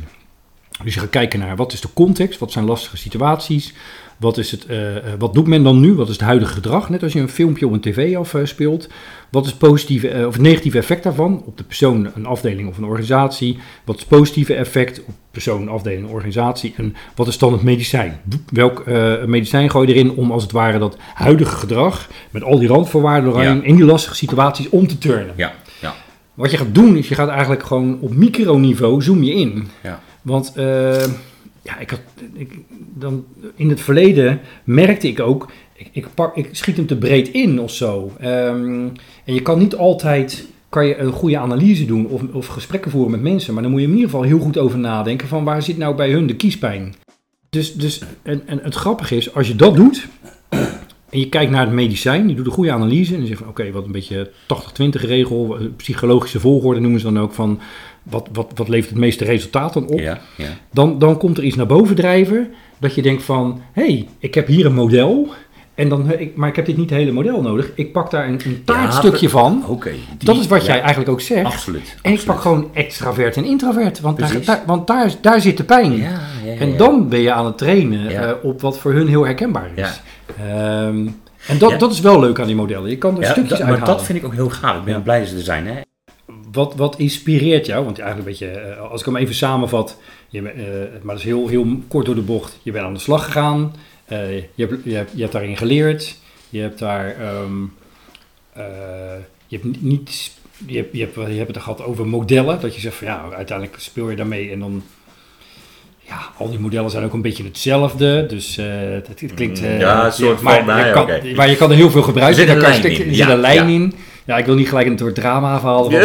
Dus 0.83 0.93
je 0.93 0.99
gaat 0.99 1.09
kijken 1.09 1.39
naar 1.39 1.55
wat 1.55 1.73
is 1.73 1.81
de 1.81 1.93
context, 1.93 2.39
wat 2.39 2.51
zijn 2.51 2.65
lastige 2.65 2.97
situaties, 2.97 3.73
wat, 4.17 4.37
is 4.37 4.51
het, 4.51 4.65
eh, 4.65 4.97
eh, 4.97 5.03
wat 5.19 5.33
doet 5.33 5.47
men 5.47 5.63
dan 5.63 5.79
nu, 5.79 5.93
wat 5.93 6.07
is 6.07 6.13
het 6.13 6.23
huidige 6.23 6.53
gedrag, 6.53 6.89
net 6.89 7.03
als 7.03 7.13
je 7.13 7.19
een 7.19 7.29
filmpje 7.29 7.65
op 7.65 7.71
een 7.71 7.79
tv 7.79 8.15
afspeelt. 8.15 8.89
Wat 9.29 9.43
is 9.43 9.49
het 9.49 9.59
positieve 9.59 10.09
eh, 10.09 10.25
of 10.27 10.33
het 10.33 10.41
negatieve 10.41 10.77
effect 10.77 11.03
daarvan 11.03 11.43
op 11.45 11.57
de 11.57 11.63
persoon, 11.63 12.11
een 12.15 12.25
afdeling 12.25 12.69
of 12.69 12.77
een 12.77 12.83
organisatie? 12.83 13.57
Wat 13.83 13.95
is 13.95 14.01
het 14.01 14.09
positieve 14.09 14.53
effect 14.53 14.99
op 14.99 15.13
persoon, 15.31 15.69
afdeling, 15.69 16.09
organisatie? 16.09 16.73
En 16.77 16.95
wat 17.15 17.27
is 17.27 17.37
dan 17.37 17.51
het 17.51 17.63
medicijn? 17.63 18.19
Welk 18.49 18.85
medicijn 19.25 19.69
gooi 19.69 19.87
je 19.87 19.93
erin 19.93 20.11
om 20.11 20.31
als 20.31 20.43
het 20.43 20.51
ware 20.51 20.79
dat 20.79 20.97
huidige 21.13 21.55
gedrag 21.55 22.09
met 22.31 22.43
al 22.43 22.59
die 22.59 22.67
randvoorwaarden 22.67 23.33
erin 23.33 23.55
Ja. 23.55 23.63
in 23.63 23.75
die 23.75 23.85
lastige 23.85 24.15
situaties 24.15 24.69
om 24.69 24.87
te 24.87 24.97
turnen? 24.97 25.33
Ja, 25.35 25.53
ja. 25.81 25.93
Wat 26.33 26.51
je 26.51 26.57
gaat 26.57 26.75
doen 26.75 26.97
is 26.97 27.07
je 27.07 27.15
gaat 27.15 27.29
eigenlijk 27.29 27.63
gewoon 27.63 27.97
op 28.01 28.13
microniveau 28.13 29.01
zoom 29.01 29.23
je 29.23 29.33
in. 29.33 29.67
Ja. 29.83 29.99
Want 30.21 30.53
ja, 31.65 31.79
ik 31.79 31.89
had, 31.89 32.01
ik, 32.33 32.57
dan, 32.93 33.25
in 33.55 33.69
het 33.69 33.81
verleden 33.81 34.39
merkte 34.63 35.07
ik 35.07 35.19
ook, 35.19 35.51
ik, 35.73 35.89
ik, 35.91 36.07
pak, 36.13 36.35
ik 36.35 36.49
schiet 36.51 36.77
hem 36.77 36.85
te 36.85 36.97
breed 36.97 37.27
in 37.27 37.59
of 37.59 37.71
zo. 37.71 38.11
Ehm, 38.19 38.87
en 39.25 39.33
je 39.33 39.41
kan 39.41 39.59
niet 39.59 39.75
altijd 39.75 40.47
kan 40.69 40.87
je 40.87 40.97
een 40.97 41.11
goede 41.11 41.37
analyse 41.37 41.85
doen 41.85 42.07
of, 42.07 42.21
of 42.33 42.47
gesprekken 42.47 42.91
voeren 42.91 43.11
met 43.11 43.21
mensen. 43.21 43.53
Maar 43.53 43.63
dan 43.63 43.71
moet 43.71 43.81
je 43.81 43.87
in 43.87 43.93
ieder 43.93 44.09
geval 44.09 44.23
heel 44.23 44.39
goed 44.39 44.57
over 44.57 44.79
nadenken 44.79 45.27
van 45.27 45.43
waar 45.43 45.61
zit 45.61 45.77
nou 45.77 45.95
bij 45.95 46.11
hun 46.11 46.27
de 46.27 46.35
kiespijn. 46.35 46.95
Dus, 47.49 47.73
dus 47.73 48.01
en, 48.21 48.47
en 48.47 48.59
het 48.63 48.75
grappige 48.75 49.15
is, 49.15 49.33
als 49.33 49.47
je 49.47 49.55
dat 49.55 49.75
doet 49.75 50.07
en 51.09 51.19
je 51.19 51.29
kijkt 51.29 51.51
naar 51.51 51.65
het 51.65 51.73
medicijn, 51.73 52.29
je 52.29 52.35
doet 52.35 52.45
een 52.45 52.51
goede 52.51 52.71
analyse 52.71 53.13
en 53.13 53.21
je 53.21 53.27
zegt 53.27 53.39
van 53.39 53.49
oké, 53.49 53.71
wat 53.71 53.85
een 53.85 53.91
beetje 53.91 54.31
80-20 54.83 54.87
regel, 54.89 55.57
psychologische 55.77 56.39
volgorde 56.39 56.79
noemen 56.79 56.99
ze 56.99 57.05
dan 57.05 57.19
ook 57.19 57.33
van 57.33 57.59
wat, 58.09 58.27
wat, 58.33 58.51
wat 58.55 58.67
levert 58.67 58.89
het 58.89 58.99
meeste 58.99 59.25
resultaat 59.25 59.73
dan 59.73 59.87
op? 59.87 59.99
Ja, 59.99 60.19
ja. 60.37 60.47
dan, 60.71 60.99
dan 60.99 61.17
komt 61.17 61.37
er 61.37 61.43
iets 61.43 61.55
naar 61.55 61.65
boven 61.65 61.95
drijven 61.95 62.53
dat 62.77 62.95
je 62.95 63.01
denkt 63.01 63.23
van, 63.23 63.61
hé, 63.71 63.83
hey, 63.85 64.07
ik 64.19 64.33
heb 64.33 64.47
hier 64.47 64.65
een 64.65 64.73
model, 64.73 65.27
en 65.75 65.89
dan, 65.89 66.11
maar 66.35 66.49
ik 66.49 66.55
heb 66.55 66.65
dit 66.65 66.77
niet 66.77 66.89
het 66.89 66.99
hele 66.99 67.11
model 67.11 67.41
nodig. 67.41 67.71
Ik 67.75 67.91
pak 67.91 68.11
daar 68.11 68.27
een, 68.27 68.39
een 68.45 68.61
taartstukje 68.65 69.25
Ja, 69.25 69.31
van. 69.31 69.63
Oké. 69.67 69.91
Dat 70.17 70.35
is 70.37 70.47
wat 70.47 70.65
jij 70.65 70.79
eigenlijk 70.79 71.09
ook 71.09 71.21
zegt. 71.21 71.45
Absoluut. 71.45 71.95
En 72.01 72.13
ik 72.13 72.23
pak 72.23 72.39
gewoon 72.41 72.69
extravert 72.73 73.37
en 73.37 73.45
introvert, 73.45 73.99
want, 73.99 74.17
daar, 74.17 74.27
Precies. 74.29 74.45
daar- 74.47 74.63
want 74.65 74.87
daar, 74.87 75.11
daar 75.21 75.41
zit 75.41 75.57
de 75.57 75.63
pijn. 75.63 75.97
Ja, 75.97 76.03
ja, 76.09 76.51
ja, 76.51 76.59
En 76.59 76.77
dan 76.77 77.09
ben 77.09 77.19
je 77.19 77.31
aan 77.31 77.45
het 77.45 77.57
trainen 77.57 78.09
eh, 78.09 78.31
op 78.43 78.61
wat 78.61 78.77
voor 78.79 78.93
hun 78.93 79.07
heel 79.07 79.25
herkenbaar 79.25 79.69
is. 79.75 80.01
Ja. 80.37 80.85
Ehm, 80.87 81.07
en 81.47 81.57
dat, 81.57 81.79
dat 81.79 81.91
is 81.91 81.99
wel 81.99 82.19
leuk 82.19 82.39
aan 82.39 82.47
die 82.47 82.55
modellen. 82.55 82.89
Je 82.89 82.97
kan 82.97 83.17
er 83.21 83.25
stukjes 83.25 83.49
dat- 83.49 83.59
maar 83.59 83.67
uithalen. 83.69 83.95
dat 83.97 84.05
vind 84.05 84.17
ik 84.19 84.25
ook 84.25 84.33
heel 84.33 84.49
gaaf. 84.49 84.77
Ik 84.77 84.83
ben 84.83 85.03
blij 85.03 85.19
dat 85.19 85.27
ze 85.27 85.35
er 85.35 85.41
zijn. 85.41 85.67
Hè? 85.67 85.73
Wat, 86.55 86.75
wat 86.75 86.97
inspireert 86.99 87.65
jou? 87.65 87.85
Want 87.85 87.99
eigenlijk 87.99 88.29
een 88.29 88.47
beetje, 88.47 88.59
eh, 88.59 88.91
als 88.91 88.99
ik 88.99 89.05
hem 89.05 89.15
even 89.15 89.35
samenvat, 89.35 89.99
je, 90.29 90.39
eh, 90.49 90.65
maar 91.01 91.15
dat 91.15 91.23
is 91.23 91.23
heel, 91.23 91.47
heel 91.47 91.65
kort 91.87 92.05
door 92.05 92.15
de 92.15 92.21
bocht. 92.21 92.59
Je 92.63 92.71
bent 92.71 92.85
aan 92.85 92.93
de 92.93 92.99
slag 92.99 93.25
gegaan, 93.25 93.75
eh, 94.05 94.37
je, 94.37 94.45
hebt, 94.55 94.73
je, 94.83 94.95
hebt, 94.95 95.11
je 95.13 95.21
hebt 95.21 95.31
daarin 95.33 95.57
geleerd, 95.57 96.15
je 96.49 96.59
hebt 96.61 96.79
daar, 96.79 97.15
ehm, 97.19 97.63
eh, 98.53 98.63
je 99.47 99.57
hebt 99.61 99.81
niet, 99.81 100.31
je 100.67 100.77
hebt, 100.77 100.89
je, 100.93 100.99
hebt, 100.99 101.15
je 101.15 101.37
hebt 101.37 101.53
het 101.55 101.63
gehad 101.63 101.83
over 101.83 102.07
modellen, 102.07 102.61
dat 102.61 102.75
je 102.75 102.81
zegt 102.81 102.95
van 102.95 103.07
ja, 103.07 103.25
uiteindelijk 103.35 103.79
speel 103.79 104.09
je 104.09 104.15
daarmee 104.15 104.51
en 104.51 104.59
dan, 104.59 104.83
ja, 105.99 106.19
al 106.37 106.49
die 106.49 106.59
modellen 106.59 106.91
zijn 106.91 107.03
ook 107.03 107.13
een 107.13 107.21
beetje 107.21 107.43
hetzelfde, 107.43 108.25
dus 108.25 108.55
het, 108.55 109.07
het 109.07 109.33
klinkt... 109.35 109.61
eh, 109.61 109.79
Ja, 109.79 110.05
een 110.05 110.11
soort 110.11 110.41
maar, 110.41 110.55
van, 110.57 110.65
nou 110.65 110.79
je 110.79 110.85
ja, 110.85 110.91
kan, 110.91 111.03
oké. 111.03 111.33
maar 111.35 111.49
je 111.49 111.55
kan 111.57 111.69
er 111.69 111.75
heel 111.75 111.89
veel 111.91 112.01
gebruiken. 112.01 112.41
Er 112.41 112.47
zit 112.47 112.55
een 112.55 112.61
Daar 112.61 112.71
kan 112.71 112.81
lijn 112.81 112.93
in. 112.99 113.07
Er 113.07 113.15
zit 113.15 113.25
Ja, 113.25 113.29
een 113.33 113.39
lijn 113.39 113.69
ja. 113.69 113.75
in. 113.75 113.93
Ja, 114.25 114.37
ik 114.37 114.45
wil 114.45 114.55
niet 114.55 114.67
gelijk 114.69 114.87
een 114.87 114.97
soort 114.97 115.15
drama 115.15 115.59
verhalen. 115.59 115.91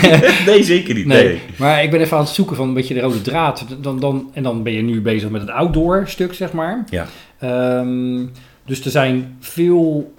Nee, 0.00 0.20
nee, 0.46 0.62
zeker 0.62 0.94
niet. 0.94 1.06
Nee. 1.06 1.24
Nee, 1.24 1.40
maar 1.56 1.82
ik 1.82 1.90
ben 1.90 2.00
even 2.00 2.16
aan 2.16 2.22
het 2.24 2.32
zoeken 2.32 2.56
van 2.56 2.68
een 2.68 2.74
beetje 2.74 2.94
de 2.94 3.00
rode 3.00 3.22
draad. 3.22 3.66
Dan, 3.80 4.00
dan, 4.00 4.30
en 4.32 4.42
dan 4.42 4.62
ben 4.62 4.72
je 4.72 4.82
nu 4.82 5.00
bezig 5.00 5.30
met 5.30 5.40
het 5.40 5.50
outdoor 5.50 6.02
stuk, 6.06 6.34
zeg 6.34 6.52
maar. 6.52 6.84
Ja. 6.90 7.06
Ehm, 7.38 8.24
dus 8.66 8.84
er 8.84 8.90
zijn 8.90 9.36
veel, 9.40 10.12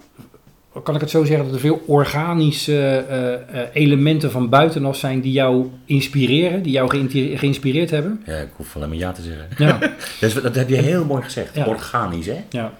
kan 0.82 0.94
ik 0.94 1.00
het 1.00 1.10
zo 1.10 1.24
zeggen, 1.24 1.44
dat 1.44 1.54
er 1.54 1.60
veel 1.60 1.82
organische 1.86 3.04
eh, 3.08 3.32
eh, 3.32 3.38
elementen 3.72 4.30
van 4.30 4.48
buitenaf 4.48 4.96
zijn 4.96 5.20
die 5.20 5.32
jou 5.32 5.66
inspireren, 5.84 6.62
die 6.62 6.72
jou 6.72 6.88
geïnti- 6.90 7.36
geïnspireerd 7.38 7.90
hebben. 7.90 8.22
Ja, 8.26 8.36
ik 8.36 8.48
hoef 8.56 8.76
alleen 8.76 8.88
maar 8.88 8.98
ja 8.98 9.12
te 9.12 9.22
zeggen. 9.22 9.46
Ja, 9.58 9.78
Dus 10.20 10.34
dat 10.34 10.54
heb 10.54 10.68
je 10.68 10.76
heel 10.76 11.04
mooi 11.04 11.22
gezegd. 11.22 11.54
Ja. 11.54 11.64
Organisch, 11.66 12.26
hè? 12.26 12.36
ja, 12.50 12.72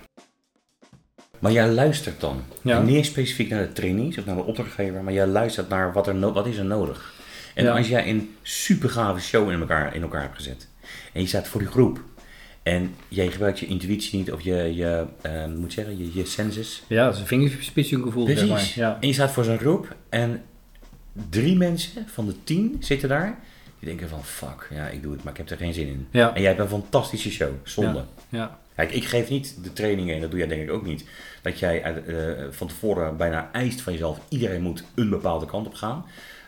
Maar 1.38 1.52
jij 1.52 1.69
luistert 1.69 2.21
dan. 2.21 2.43
Ja. 2.62 2.78
En 2.78 2.85
niet 2.85 2.97
eens 2.97 3.07
specifiek 3.07 3.49
naar 3.49 3.66
de 3.66 3.73
trainees 3.73 4.19
of 4.19 4.25
naar 4.25 4.37
de 4.37 4.45
opdrachtgever, 4.45 5.02
maar 5.02 5.12
jij 5.12 5.26
luistert 5.26 5.69
naar 5.69 5.93
wat, 5.93 6.07
er 6.07 6.14
no- 6.14 6.33
wat 6.33 6.47
is 6.47 6.57
er 6.57 6.64
nodig. 6.64 7.14
En 7.55 7.64
Ja. 7.64 7.76
als 7.76 7.88
jij 7.88 8.09
een 8.11 8.35
super 8.43 8.88
gave 8.90 9.21
show 9.21 9.50
in 9.50 9.61
elkaar, 9.61 9.95
in 9.95 10.02
elkaar 10.02 10.23
hebt 10.23 10.37
gezet 10.37 10.69
en 11.12 11.21
je 11.21 11.26
staat 11.26 11.49
voor 11.49 11.61
die 11.61 11.71
groep 11.71 12.00
en 12.62 12.95
jij 13.09 13.31
gebruikt 13.31 13.59
je 13.59 13.66
intuïtie 13.66 14.19
niet 14.19 14.33
of 14.33 14.40
je, 14.40 14.75
je 14.75 15.05
eh, 15.23 15.47
moet 15.47 15.73
zeggen, 15.73 15.99
je, 15.99 16.11
je 16.14 16.25
senses. 16.25 16.83
ja, 16.87 17.05
dat 17.05 17.14
is 17.14 17.21
een 17.21 17.26
vingerspitsengevoel, 17.26 18.26
zeg 18.26 18.37
maar. 18.37 18.47
Precies. 18.47 18.75
Ja. 18.75 18.99
En 19.00 19.09
je 19.09 19.14
staat 19.14 19.31
voor 19.31 19.45
zo'n 19.45 19.59
groep 19.59 19.95
en 20.09 20.43
drie 21.31 21.57
mensen 21.57 22.07
van 22.09 22.26
de 22.26 22.35
tien 22.45 22.76
zitten 22.81 23.09
daar. 23.09 23.38
Die 23.78 23.88
denken 23.88 24.09
van 24.09 24.25
fuck, 24.25 24.69
ja 24.75 24.87
ik 24.88 25.02
doe 25.02 25.12
het, 25.12 25.23
maar 25.25 25.33
ik 25.33 25.38
heb 25.38 25.50
er 25.50 25.57
geen 25.57 25.75
zin 25.75 25.87
in. 25.87 26.07
Ja. 26.11 26.35
En 26.35 26.40
jij 26.40 26.50
hebt 26.50 26.62
een 26.62 26.69
fantastische 26.81 27.31
show, 27.31 27.50
zonde. 27.64 28.05
Ja. 28.28 28.59
Kijk, 28.76 28.90
ik 28.92 29.04
geef 29.04 29.28
niet 29.28 29.64
de 29.64 29.73
trainingen, 29.73 30.14
en 30.14 30.21
dat 30.21 30.30
doe 30.30 30.38
jij 30.38 30.49
denk 30.49 30.62
ik 30.62 30.71
ook 30.71 30.85
niet, 30.87 31.04
dat 31.42 31.59
jij 31.59 31.83
eh, 31.83 32.47
van 32.50 32.68
tevoren 32.68 33.16
bijna 33.16 33.49
eist 33.52 33.80
van 33.80 33.92
jezelf, 33.92 34.21
iedereen 34.28 34.62
moet 34.62 34.85
een 34.95 35.11
bepaalde 35.11 35.47
kant 35.47 35.66
op 35.66 35.75
gaan. 35.75 36.06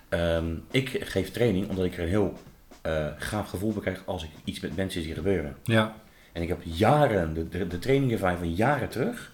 Ehm, 0.09 0.55
ik 0.71 0.89
geef 1.05 1.31
training 1.31 1.69
omdat 1.69 1.85
ik 1.85 1.95
er 1.97 2.03
een 2.03 2.09
heel 2.09 2.39
eh, 2.83 3.07
gaaf 3.19 3.49
gevoel 3.49 3.73
bij 3.73 3.83
krijg 3.83 4.03
als 4.07 4.23
ik 4.25 4.31
iets 4.45 4.61
met 4.61 4.77
mensen 4.77 5.03
zie 5.03 5.15
gebeuren. 5.15 5.57
Ja. 5.65 5.95
En 6.33 6.43
ik 6.43 6.49
heb 6.49 6.61
jaren, 6.63 7.35
de, 7.35 7.49
de, 7.49 7.67
de 7.67 7.79
trainingen 7.79 8.19
van 8.19 8.39
van 8.39 8.55
jaren 8.55 8.89
terug, 8.89 9.33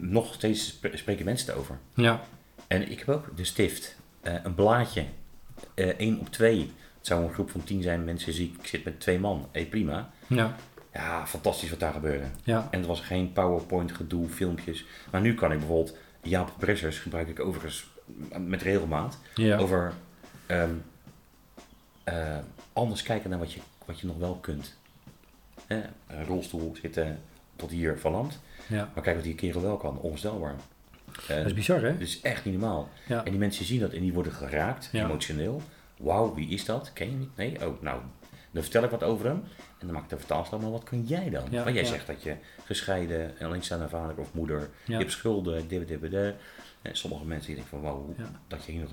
nog 0.00 0.34
steeds 0.34 0.66
sp- 0.66 0.90
spreken 0.94 1.24
mensen 1.24 1.46
het 1.50 1.56
over. 1.56 1.78
Ja. 1.94 2.20
En 2.66 2.90
ik 2.90 2.98
heb 2.98 3.08
ook 3.08 3.36
de 3.36 3.44
stift, 3.44 3.96
eh, 4.20 4.34
een 4.42 4.54
blaadje, 4.54 5.04
één 5.74 6.18
op 6.18 6.28
twee. 6.30 6.58
Het 6.98 7.06
zou 7.06 7.24
een 7.24 7.32
groep 7.34 7.50
van 7.50 7.64
tien 7.64 7.82
zijn, 7.82 8.04
mensen 8.04 8.32
zie 8.32 8.46
ik, 8.54 8.60
ik 8.60 8.66
zit 8.66 8.84
met 8.84 9.00
twee 9.00 9.18
man, 9.18 9.48
hey, 9.52 9.64
prima. 9.66 10.10
Ja. 10.26 10.56
Ja, 10.96 11.26
fantastisch 11.26 11.70
wat 11.70 11.80
daar 11.80 11.92
gebeurde. 11.92 12.24
Ja. 12.44 12.68
En 12.70 12.78
het 12.78 12.88
was 12.88 13.00
geen 13.00 13.32
PowerPoint 13.32 13.92
gedoe, 13.92 14.28
filmpjes. 14.28 14.84
Maar 15.10 15.20
nu 15.20 15.34
kan 15.34 15.52
ik 15.52 15.58
bijvoorbeeld, 15.58 15.96
Jaap 16.22 16.52
Bressers 16.58 16.98
gebruik 16.98 17.28
ik 17.28 17.40
overigens 17.40 17.86
met 18.38 18.62
regelmaat, 18.62 19.18
Ja. 19.34 19.56
over 19.58 19.92
ehm, 20.46 20.70
eh, 22.04 22.36
anders 22.72 23.02
kijken 23.02 23.30
naar 23.30 23.38
wat 23.38 23.52
je, 23.52 23.60
wat 23.84 24.00
je 24.00 24.06
nog 24.06 24.16
wel 24.18 24.34
kunt. 24.36 24.76
Een 25.66 25.84
rolstoel 26.26 26.76
zitten 26.82 27.18
tot 27.56 27.70
hier 27.70 27.98
verlamd, 27.98 28.38
Ja. 28.66 28.90
maar 28.94 29.02
kijk 29.02 29.16
wat 29.16 29.24
die 29.24 29.34
kerel 29.34 29.62
wel 29.62 29.76
kan, 29.76 29.98
onvoorstelbaar. 29.98 30.54
Eh, 31.28 31.36
Dat 31.36 31.46
is 31.46 31.54
bizar, 31.54 31.80
hè? 31.80 31.92
dat 31.92 32.00
is 32.00 32.20
echt 32.20 32.44
niet 32.44 32.54
normaal. 32.58 32.88
Ja. 33.06 33.24
En 33.24 33.30
die 33.30 33.38
mensen 33.40 33.64
zien 33.64 33.80
dat 33.80 33.92
en 33.92 34.00
die 34.00 34.12
worden 34.12 34.32
geraakt, 34.32 34.88
emotioneel. 34.92 35.62
Wauw, 35.96 36.34
wie 36.34 36.48
is 36.48 36.64
dat? 36.64 36.90
Ken 36.92 37.10
je 37.10 37.16
niet? 37.16 37.36
Nee? 37.36 37.66
Oh, 37.66 37.82
nou, 37.82 38.00
dan 38.56 38.64
vertel 38.64 38.84
ik 38.84 38.90
wat 38.90 39.02
over 39.02 39.26
hem. 39.26 39.42
En 39.78 39.86
dan 39.86 39.92
maak 39.92 40.02
ik 40.02 40.08
de 40.08 40.18
vertaalslag, 40.18 40.60
maar 40.60 40.70
wat 40.70 40.82
kun 40.82 41.02
jij 41.04 41.30
dan? 41.30 41.44
Ja, 41.50 41.62
Want 41.62 41.74
jij 41.74 41.84
ja. 41.84 41.90
zegt 41.90 42.06
dat 42.06 42.22
je 42.22 42.36
gescheiden, 42.64 43.38
en 43.38 43.46
alleenstaande 43.46 43.88
vader 43.88 44.18
of 44.18 44.34
moeder, 44.34 44.60
Ja. 44.60 44.68
je 44.84 44.94
hebt 44.96 45.12
schulden, 45.12 45.68
dit, 45.68 45.88
dit, 45.88 46.00
dit. 46.10 46.34
En 46.82 46.96
sommige 46.96 47.24
mensen 47.24 47.46
die 47.46 47.54
denken 47.54 47.70
van, 47.78 47.80
wauw, 47.80 48.14
dat, 48.48 48.64
je 48.64 48.72
hier 48.72 48.80
nog, 48.80 48.90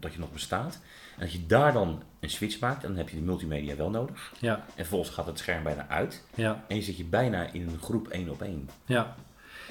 dat 0.00 0.12
je 0.12 0.18
nog 0.18 0.32
bestaat. 0.32 0.80
En 1.14 1.20
dat 1.20 1.32
je 1.32 1.46
daar 1.46 1.72
dan 1.72 2.02
een 2.20 2.30
switch 2.30 2.60
maakt, 2.60 2.82
en 2.82 2.88
dan 2.88 2.98
heb 2.98 3.08
je 3.08 3.16
de 3.16 3.22
multimedia 3.22 3.76
wel 3.76 3.90
nodig. 3.90 4.32
Ja. 4.40 4.54
En 4.54 4.62
vervolgens 4.74 5.10
gaat 5.10 5.26
het 5.26 5.38
scherm 5.38 5.62
bijna 5.62 5.88
uit. 5.88 6.24
Ja. 6.34 6.64
En 6.68 6.76
je 6.76 6.82
zit 6.82 6.96
je 6.96 7.04
bijna 7.04 7.52
in 7.52 7.62
een 7.62 7.78
groep 7.80 8.08
één 8.08 8.30
op 8.30 8.42
één. 8.42 8.68
Ja. 8.84 9.14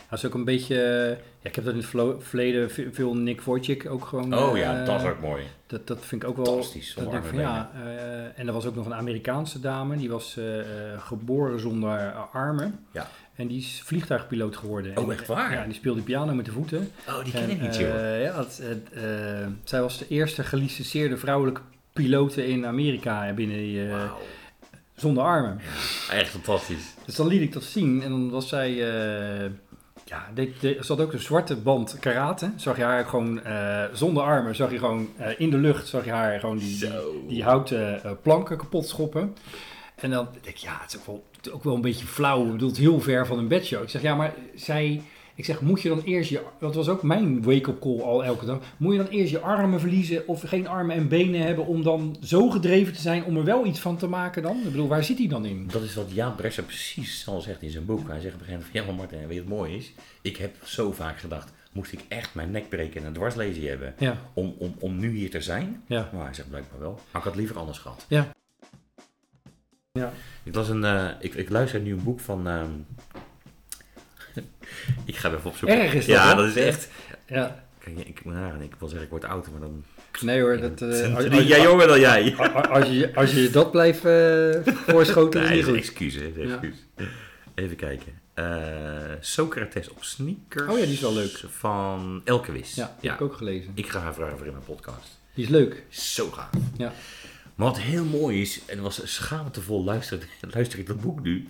Dat 0.09 0.19
is 0.19 0.25
ook 0.25 0.33
een 0.33 0.43
beetje... 0.43 0.81
eh, 0.83 1.09
Ja, 1.41 1.49
ik 1.49 1.55
heb 1.55 1.63
dat 1.65 1.73
in 1.73 1.79
het 1.79 2.23
verleden 2.23 2.71
ve- 2.71 2.89
veel 2.91 3.15
Nick 3.15 3.41
Wojcik 3.41 3.89
ook 3.89 4.05
gewoon... 4.05 4.37
Oh 4.37 4.57
ja, 4.57 4.79
eh, 4.79 4.85
dat 4.85 5.01
is 5.01 5.07
ook 5.07 5.21
mooi. 5.21 5.43
Dat, 5.67 5.87
dat 5.87 6.05
vind 6.05 6.23
ik 6.23 6.29
ook 6.29 6.35
wel... 6.35 6.45
Fantastisch, 6.45 6.93
Dat 6.95 7.11
denk 7.11 7.25
van, 7.25 7.39
ja, 7.39 7.71
eh, 7.83 8.39
en 8.39 8.47
er 8.47 8.53
was 8.53 8.65
ook 8.65 8.75
nog 8.75 8.85
een 8.85 8.93
Amerikaanse 8.93 9.59
dame. 9.59 9.97
Die 9.97 10.09
was 10.09 10.37
geboren 10.97 11.59
zonder 11.59 12.11
armen. 12.11 12.79
Ja. 12.91 13.09
En 13.35 13.47
die 13.47 13.57
is 13.57 13.81
vliegtuigpiloot 13.85 14.57
geworden. 14.57 14.97
Oh, 14.97 15.11
echt 15.13 15.27
waar? 15.27 15.51
Ja, 15.53 15.61
en 15.61 15.67
die 15.69 15.77
speelde 15.77 16.01
piano 16.01 16.33
met 16.33 16.45
de 16.45 16.51
voeten. 16.51 16.91
Oh, 17.07 17.23
die 17.23 17.33
En, 17.33 17.39
ken 17.39 17.49
ik 17.49 17.61
niet, 17.61 17.75
joh. 17.77 18.21
ja, 18.21 18.45
zij 19.63 19.81
was 19.81 19.97
de 19.97 20.07
eerste 20.07 20.43
gelicenseerde 20.43 21.17
vrouwelijke 21.17 21.61
pilote 21.93 22.47
in 22.47 22.65
Amerika 22.65 23.33
binnen 23.33 23.57
die, 23.57 23.87
zonder 24.95 25.23
armen. 25.23 25.59
Echt 26.11 26.29
fantastisch. 26.29 26.93
Dus 27.05 27.15
dan 27.15 27.27
liet 27.27 27.41
ik 27.41 27.53
dat 27.53 27.63
zien 27.63 28.01
en 28.03 28.09
dan 28.09 28.29
was 28.29 28.47
zij, 28.49 28.71
ja, 30.05 30.29
deed- 30.33 30.59
ze 30.61 30.85
had 30.87 31.01
ook 31.01 31.13
een 31.13 31.19
zwarte 31.19 31.55
band 31.55 31.97
karate. 31.99 32.51
Zag 32.55 32.77
je 32.77 32.83
haar 32.83 33.05
gewoon 33.05 33.43
eh, 33.43 33.83
zonder 33.93 34.23
armen, 34.23 34.55
zag 34.55 34.71
je 34.71 34.77
gewoon 34.77 35.09
eh, 35.17 35.39
in 35.39 35.49
de 35.49 35.57
lucht, 35.57 35.87
zag 35.87 36.05
je 36.05 36.11
haar 36.11 36.39
gewoon 36.39 36.57
die, 36.57 36.89
die, 37.27 37.43
houten 37.43 38.03
eh, 38.03 38.11
planken 38.21 38.57
kapot 38.57 38.87
schoppen. 38.87 39.35
En 39.95 40.09
dan 40.11 40.27
denk 40.31 40.45
ik, 40.45 40.57
ja, 40.57 40.77
het 40.81 40.93
is 40.93 40.99
ook 40.99 41.05
wel, 41.05 41.23
ook 41.53 41.63
wel 41.63 41.75
een 41.75 41.81
beetje 41.81 42.05
flauw. 42.05 42.45
Ik 42.45 42.51
bedoel, 42.51 42.75
heel 42.75 43.01
ver 43.01 43.25
van 43.27 43.37
een 43.37 43.47
bedshow. 43.47 43.83
Ik 43.83 43.89
zeg, 43.89 44.01
ja, 44.01 44.15
maar 44.15 44.33
zij... 44.55 45.01
Ik 45.37 45.45
zeg, 45.45 45.61
moet 45.61 45.81
je 45.81 45.89
dan 45.89 46.01
eerst 46.01 46.29
je... 46.29 46.41
Dat 46.59 46.75
was 46.75 46.87
ook 46.89 47.03
mijn 47.03 47.43
wake-up 47.43 47.79
call 47.79 48.01
al 48.01 48.23
elke 48.23 48.45
dag. 48.45 48.59
Moet 48.77 48.91
je 48.91 48.97
dan 49.03 49.07
eerst 49.07 49.31
je 49.31 49.39
armen 49.39 49.79
verliezen 49.79 50.27
of 50.27 50.41
geen 50.41 50.67
armen 50.67 50.95
en 50.95 51.07
benen 51.07 51.41
hebben... 51.41 51.65
om 51.65 51.83
dan 51.83 52.17
zo 52.23 52.49
gedreven 52.49 52.93
te 52.93 53.01
zijn 53.01 53.23
om 53.23 53.37
er 53.37 53.43
wel 53.43 53.65
iets 53.65 53.79
van 53.79 53.97
te 53.97 54.07
maken 54.07 54.41
dan? 54.43 54.57
Ik 54.57 54.63
bedoel, 54.71 54.87
waar 54.87 55.03
zit 55.03 55.17
hij 55.17 55.27
dan 55.27 55.45
in? 55.45 55.67
Dat 55.71 55.81
is 55.81 55.95
wat 55.95 56.11
Jaap 56.11 56.37
Bresser 56.37 56.63
precies 56.63 57.27
al 57.27 57.41
zegt 57.41 57.61
in 57.61 57.69
zijn 57.69 57.85
boek. 57.85 58.07
Hij 58.07 58.19
zegt 58.19 58.33
op 58.33 58.39
een 58.39 58.45
gegeven 58.45 58.51
moment 58.51 58.71
van, 58.71 58.79
ja 58.81 58.85
maar 58.85 58.95
Martin, 58.95 59.27
weet 59.27 59.37
je 59.37 59.43
wat 59.49 59.57
mooi 59.57 59.75
is? 59.75 59.93
Ik 60.21 60.37
heb 60.37 60.55
zo 60.63 60.91
vaak 60.91 61.19
gedacht, 61.19 61.51
moest 61.71 61.91
ik 61.91 61.99
echt 62.07 62.35
mijn 62.35 62.51
nek 62.51 62.69
breken 62.69 63.01
en 63.01 63.07
een 63.07 63.13
dwarslesie 63.13 63.69
hebben 63.69 63.93
Ja, 63.97 64.17
om, 64.33 64.55
om, 64.57 64.75
om 64.79 64.99
nu 64.99 65.09
hier 65.15 65.29
te 65.29 65.41
zijn? 65.41 65.83
ja, 65.87 66.09
Maar 66.13 66.25
hij 66.25 66.33
zegt 66.33 66.49
blijkbaar 66.49 66.79
wel. 66.79 66.99
Maar 67.11 67.21
ik 67.21 67.27
had 67.27 67.35
liever 67.35 67.57
anders 67.57 67.77
gehad. 67.77 68.05
ja. 68.09 68.27
Ja, 69.91 70.11
Ik, 70.43 70.55
las 70.55 70.69
een, 70.69 70.83
eh, 70.83 71.07
ik, 71.19 71.33
ik 71.33 71.49
luister 71.49 71.79
nu 71.79 71.91
een 71.91 72.03
boek 72.03 72.19
van... 72.19 72.47
ehm, 72.47 72.69
ik 75.05 75.15
ga 75.15 75.27
even 75.33 75.45
opzoeken. 75.49 75.81
Erg 75.81 75.93
is 75.93 76.05
dat, 76.05 76.15
Ja, 76.15 76.29
hè? 76.29 76.35
dat 76.35 76.45
is 76.45 76.55
echt... 76.55 76.89
ja. 77.27 77.63
Kijk, 77.79 77.97
ik 78.07 78.23
moet 78.23 78.33
nagaan. 78.33 78.61
Ik 78.61 78.73
wil 78.79 78.87
zeggen, 78.87 79.05
ik 79.05 79.11
word 79.11 79.25
ouder, 79.25 79.51
maar 79.51 79.61
dan... 79.61 79.83
Nee 80.21 80.41
hoor, 80.41 80.57
dat, 80.57 80.81
eh, 80.81 80.87
als, 80.89 81.25
Als, 81.25 81.29
als, 81.35 81.43
jij 81.43 81.61
jonger 81.61 81.87
dan 81.87 81.99
jij. 81.99 82.35
als, 82.37 82.67
als 82.67 82.87
je, 82.87 83.15
als 83.15 83.33
je 83.33 83.49
dat 83.49 83.71
blijft 83.71 84.05
eh 84.05 84.73
voorschoten, 84.87 85.41
is 85.41 85.47
Nee, 85.47 85.55
niet 85.57 85.65
is 85.65 85.69
goed. 85.71 85.77
excuus, 85.77 86.15
hè. 86.15 86.31
Ja. 86.35 86.43
Excuus. 86.51 86.75
Even 87.55 87.75
kijken. 87.75 88.13
Eh, 88.33 88.45
Socrates 89.19 89.89
op 89.89 90.03
sneakers. 90.03 90.71
Oh 90.71 90.77
ja, 90.79 90.83
die 90.85 90.93
is 90.93 90.99
wel 90.99 91.13
leuk. 91.13 91.43
Van 91.49 92.21
Elkewis. 92.23 92.75
Ja, 92.75 92.95
die 92.99 93.09
heb 93.09 93.19
ik 93.19 93.25
ook 93.25 93.35
gelezen. 93.37 93.71
Ik 93.73 93.87
ga 93.89 93.99
haar 93.99 94.13
vragen 94.13 94.37
voor 94.37 94.45
in 94.45 94.51
mijn 94.51 94.65
podcast. 94.65 95.19
Die 95.33 95.43
is 95.43 95.49
leuk. 95.49 95.83
Zo 95.89 96.29
gaaf. 96.31 96.49
Ja. 96.77 96.91
Maar 97.55 97.67
wat 97.67 97.79
heel 97.79 98.05
mooi 98.05 98.41
is, 98.41 98.61
en 98.65 98.81
was 98.81 99.01
schaamtevol 99.03 99.83
luister, 99.83 100.19
luister 100.55 100.79
ik 100.79 100.87
dat 100.87 101.01
boek 101.01 101.21
nu. 101.23 101.47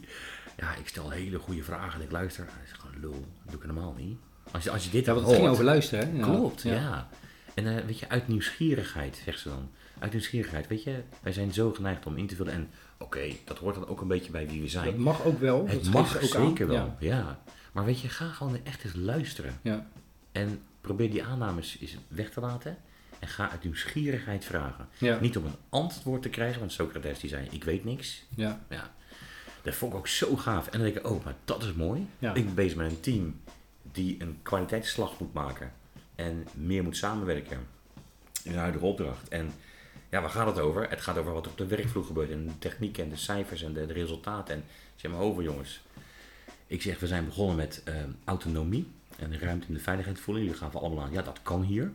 Ja, 0.57 0.75
ik 0.75 0.87
stel 0.87 1.09
hele 1.09 1.39
goede 1.39 1.63
vragen 1.63 1.99
en 1.99 2.05
ik 2.05 2.11
luister. 2.11 2.45
Hij 2.51 2.63
is 2.65 2.71
gewoon 2.71 2.99
lul. 3.01 3.11
Dat 3.11 3.45
doe 3.45 3.55
ik 3.55 3.61
helemaal 3.61 3.93
niet. 3.97 4.17
Als 4.51 4.63
je, 4.63 4.71
als 4.71 4.83
je 4.83 4.89
dit 4.89 5.05
Ja, 5.05 5.13
hoort, 5.13 5.25
het 5.25 5.35
ging 5.35 5.47
over 5.47 5.63
luisteren, 5.63 6.09
hè? 6.11 6.17
Ja. 6.17 6.23
Klopt, 6.23 6.61
ja. 6.61 7.09
En 7.53 7.77
eh, 7.77 7.85
weet 7.85 7.99
je, 7.99 8.09
uit 8.09 8.27
nieuwsgierigheid, 8.27 9.21
zegt 9.25 9.39
ze 9.39 9.49
dan. 9.49 9.69
Uit 9.99 10.11
nieuwsgierigheid, 10.11 10.67
weet 10.67 10.83
je, 10.83 11.01
wij 11.21 11.33
zijn 11.33 11.53
zo 11.53 11.73
geneigd 11.73 12.05
om 12.05 12.17
in 12.17 12.27
te 12.27 12.35
vullen. 12.35 12.53
En 12.53 12.69
oké, 12.97 13.31
dat 13.45 13.57
hoort 13.57 13.75
dan 13.75 13.87
ook 13.87 14.01
een 14.01 14.07
beetje 14.07 14.31
bij 14.31 14.47
wie 14.47 14.55
we 14.61 14.61
Dat 14.61 14.71
zijn. 14.83 14.99
mag 15.01 15.23
ook 15.23 15.39
wel. 15.39 15.67
Het 15.67 15.83
dat 15.83 15.93
mag 15.93 16.15
ook 16.15 16.21
zeker 16.21 16.65
aan. 16.65 16.71
wel, 16.73 16.95
ja. 16.99 17.39
Maar 17.71 17.85
weet 17.85 17.99
je, 18.01 18.09
ga 18.09 18.27
gewoon 18.27 18.59
echt 18.63 18.83
eens 18.83 18.95
luisteren. 18.95 19.59
Ja. 19.61 19.87
En 20.31 20.61
probeer 20.81 21.11
die 21.11 21.23
aannames 21.23 21.77
eens 21.81 21.97
weg 22.07 22.29
te 22.29 22.39
laten. 22.39 22.77
En 23.19 23.27
ga 23.27 23.49
uit 23.51 23.63
nieuwsgierigheid 23.63 24.45
vragen. 24.45 24.87
Ja. 24.97 25.19
Niet 25.19 25.37
om 25.37 25.45
een 25.45 25.55
antwoord 25.69 26.21
te 26.21 26.29
krijgen, 26.29 26.59
want 26.59 26.71
Socrates 26.71 27.19
die 27.19 27.29
zei, 27.29 27.47
ik 27.51 27.63
weet 27.63 27.83
niks. 27.85 28.25
Ja. 28.35 28.59
Ja, 28.69 28.93
dat 29.65 29.75
vond 29.75 29.91
ik 29.91 29.97
ook 29.97 30.07
zo 30.07 30.35
gaaf. 30.35 30.65
En 30.65 30.71
dan 30.71 30.81
denk 30.81 30.95
ik, 30.95 31.07
oh, 31.07 31.23
maar 31.23 31.35
dat 31.45 31.63
is 31.63 31.73
mooi. 31.73 32.07
Ja. 32.19 32.33
Ik 32.33 32.45
ben 32.45 32.53
bezig 32.53 32.77
met 32.77 32.91
een 32.91 32.99
team 32.99 33.39
die 33.81 34.21
een 34.21 34.39
kwaliteitsslag 34.41 35.19
moet 35.19 35.33
maken. 35.33 35.71
En 36.15 36.47
meer 36.53 36.83
moet 36.83 36.97
samenwerken 36.97 37.67
in 38.43 38.51
de 38.51 38.57
huidige 38.57 38.85
opdracht. 38.85 39.27
En 39.27 39.53
ja, 40.09 40.21
waar 40.21 40.29
gaat 40.29 40.47
het 40.47 40.59
over? 40.59 40.89
Het 40.89 41.01
gaat 41.01 41.17
over 41.17 41.33
wat 41.33 41.45
er 41.45 41.51
op 41.51 41.57
de 41.57 41.65
werkvloer 41.65 42.03
gebeurt. 42.03 42.31
En 42.31 42.45
de 42.45 42.57
techniek 42.59 42.97
en 42.97 43.09
de 43.09 43.15
cijfers 43.15 43.63
en 43.63 43.73
de, 43.73 43.85
de 43.85 43.93
resultaten. 43.93 44.55
En 44.55 44.63
zeg 44.95 45.11
maar 45.11 45.19
over 45.19 45.43
jongens. 45.43 45.81
Ik 46.67 46.81
zeg, 46.81 46.99
we 46.99 47.07
zijn 47.07 47.25
begonnen 47.25 47.55
met 47.55 47.81
eh, 47.83 47.95
autonomie. 48.23 48.87
En 49.17 49.29
de 49.29 49.37
ruimte 49.37 49.67
in 49.67 49.73
de 49.73 49.79
veiligheid 49.79 50.19
voelen. 50.19 50.43
Jullie 50.43 50.57
gaan 50.57 50.71
we 50.71 50.79
allemaal 50.79 51.03
aan, 51.03 51.11
ja 51.11 51.21
dat 51.21 51.39
kan 51.43 51.61
hier. 51.61 51.91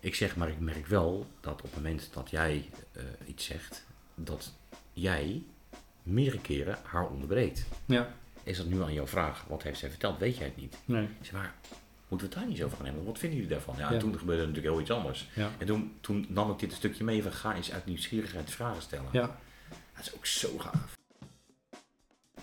Ik 0.00 0.14
zeg, 0.14 0.36
maar 0.36 0.48
ik 0.48 0.60
merk 0.60 0.86
wel 0.86 1.26
dat 1.40 1.52
op 1.52 1.62
het 1.62 1.74
moment 1.74 2.08
dat 2.12 2.30
jij 2.30 2.68
eh, 2.92 3.02
iets 3.26 3.44
zegt, 3.44 3.84
dat 4.14 4.52
jij 4.92 5.42
meerdere 6.02 6.40
keren 6.40 6.78
haar 6.82 7.08
onderbreekt. 7.08 7.64
Ja. 7.86 8.12
Is 8.42 8.56
dat 8.56 8.66
nu 8.66 8.82
aan 8.82 8.92
jouw 8.92 9.06
vraag? 9.06 9.44
Wat 9.48 9.62
heeft 9.62 9.78
zij 9.78 9.88
verteld? 9.90 10.18
Weet 10.18 10.36
jij 10.36 10.46
het 10.46 10.56
niet? 10.56 10.76
Nee. 10.84 11.02
Ik 11.02 11.08
zeg, 11.22 11.32
maar 11.32 11.54
moeten 12.08 12.28
we 12.28 12.34
het 12.34 12.42
daar 12.42 12.52
niet 12.52 12.62
over 12.62 12.76
gaan 12.76 12.86
hebben? 12.86 13.04
Wat 13.04 13.18
vinden 13.18 13.38
jullie 13.38 13.52
daarvan? 13.54 13.74
Ja, 13.78 13.86
Ja. 13.88 13.92
en 13.94 13.98
toen 13.98 14.18
gebeurde 14.18 14.46
natuurlijk 14.46 14.72
heel 14.74 14.80
iets 14.82 14.90
anders. 14.90 15.28
Ja. 15.34 15.50
En 15.58 15.66
toen, 15.66 15.92
toen 16.00 16.26
nam 16.28 16.50
ik 16.50 16.58
dit 16.58 16.70
een 16.70 16.76
stukje 16.76 17.04
mee 17.04 17.22
van 17.22 17.32
ga 17.32 17.54
eens 17.54 17.72
uit 17.72 17.86
nieuwsgierigheid 17.86 18.50
vragen 18.50 18.82
stellen. 18.82 19.08
Ja. 19.12 19.38
Dat 19.96 20.06
is 20.06 20.14
ook 20.14 20.26
zo 20.26 20.58
gaaf. 20.58 20.98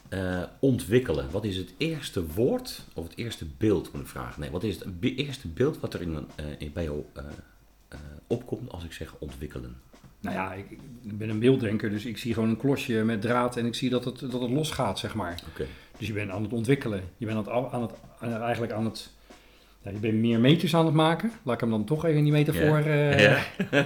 Eh, 0.10 0.44
ontwikkelen. 0.60 1.32
Wat 1.32 1.44
is 1.46 1.58
het 1.58 1.74
eerste 1.78 2.26
woord 2.28 2.84
of 2.94 3.04
het 3.04 3.18
eerste 3.18 3.46
beeld, 3.58 3.92
moet 3.94 4.02
ik 4.02 4.08
vragen? 4.08 4.42
Nee, 4.42 4.50
wat 4.52 4.64
is 4.64 4.76
het 4.80 4.88
eerste 5.02 5.48
beeld 5.48 5.80
wat 5.80 5.94
er 5.94 6.02
in, 6.02 6.28
eh, 6.36 6.46
in 6.58 6.74
bij 6.74 6.84
jou 6.84 7.06
eh, 7.14 7.24
opkomt 8.28 8.72
als 8.72 8.84
ik 8.84 8.94
zeg 8.94 9.16
ontwikkelen? 9.20 9.82
Nou 10.30 10.40
ja, 10.40 10.54
ik, 10.54 10.66
ik 11.04 11.18
ben 11.18 11.30
een 11.30 11.40
beelddenker, 11.40 11.90
dus 11.90 12.06
ik 12.06 12.18
zie 12.18 12.34
gewoon 12.34 12.50
een 12.50 12.58
klosje 12.58 12.94
met 12.94 13.22
draad 13.22 13.58
en 13.58 13.66
ik 13.66 13.76
zie 13.76 13.90
dat 13.90 14.06
het, 14.06 14.20
dat 14.20 14.42
het 14.42 14.50
losgaat, 14.52 15.00
zeg 15.00 15.16
maar. 15.16 15.40
Oké. 15.50 15.66
Dus 15.98 16.08
je 16.08 16.14
bent 16.14 16.32
aan 16.32 16.44
het 16.44 16.54
ontwikkelen. 16.54 17.02
Je 17.18 17.26
bent 17.26 17.48
aan 17.50 17.64
het, 17.64 17.72
aan 17.74 17.82
het, 17.82 17.92
aan- 18.20 18.42
eigenlijk 18.42 18.74
aan 18.74 18.86
het... 18.86 19.10
Ja, 19.82 19.92
je 19.92 19.98
bent 20.00 20.14
meer 20.14 20.40
meters 20.40 20.76
aan 20.76 20.86
het 20.86 20.94
maken. 20.94 21.32
Laat 21.44 21.54
ik 21.56 21.62
hem 21.62 21.70
dan 21.70 21.84
toch 21.86 22.06
even 22.06 22.18
in 22.18 22.24
die 22.24 22.34
metafoor... 22.34 22.78
eh, 22.78 23.20
Ja. 23.20 23.38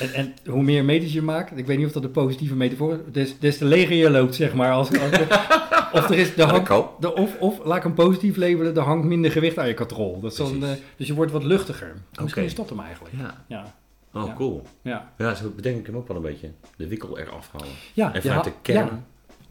En, 0.00 0.12
en 0.14 0.34
hoe 0.46 0.62
meer 0.62 0.84
meters 0.84 1.12
je 1.12 1.22
maakt, 1.22 1.56
ik 1.58 1.66
weet 1.66 1.76
niet 1.78 1.86
of 1.86 1.92
dat 1.92 2.04
een 2.04 2.10
positieve 2.10 2.54
metafoor 2.54 2.92
is, 2.92 2.98
des, 3.12 3.38
des 3.38 3.58
te 3.58 3.64
leger 3.64 3.96
je 3.96 4.10
loopt, 4.10 4.34
zeg 4.34 4.54
maar. 4.54 4.72
Als, 4.72 4.88
als, 4.98 5.10
of 5.92 6.10
er 6.10 6.18
is, 6.18 6.34
de 6.34 6.62
de, 7.00 7.14
of, 7.14 7.38
of, 7.38 7.64
laat 7.64 7.76
ik 7.76 7.82
hem 7.82 7.94
positief 7.94 8.36
labelen, 8.36 8.74
er 8.76 8.82
hangt 8.82 9.06
minder 9.06 9.30
gewicht 9.30 9.58
aan 9.58 9.68
je 9.68 9.74
katrol. 9.74 10.20
Dat 10.20 10.30
is 10.30 10.36
dan, 10.36 10.64
eh, 10.64 10.70
dus 10.96 11.06
je 11.06 11.14
wordt 11.14 11.32
wat 11.32 11.44
luchtiger. 11.44 11.92
Misschien 12.10 12.26
Oké. 12.28 12.40
is 12.40 12.54
dat 12.54 12.68
hem 12.68 12.80
eigenlijk. 12.80 13.14
Ja. 13.18 13.44
Ja, 13.46 13.74
Oh, 14.14 14.26
Ja. 14.26 14.34
cool. 14.34 14.62
ja. 14.82 15.12
Ja, 15.18 15.34
zo 15.34 15.52
bedenk 15.56 15.78
ik 15.78 15.86
hem 15.86 15.96
ook 15.96 16.08
wel 16.08 16.16
een 16.16 16.22
beetje. 16.22 16.50
De 16.76 16.88
wikkel 16.88 17.18
eraf 17.18 17.50
halen. 17.52 17.68
ja 17.92 18.14
En 18.14 18.22
vanuit 18.22 18.44
de 18.44 18.52
kern 18.62 18.86
ja, 18.86 19.02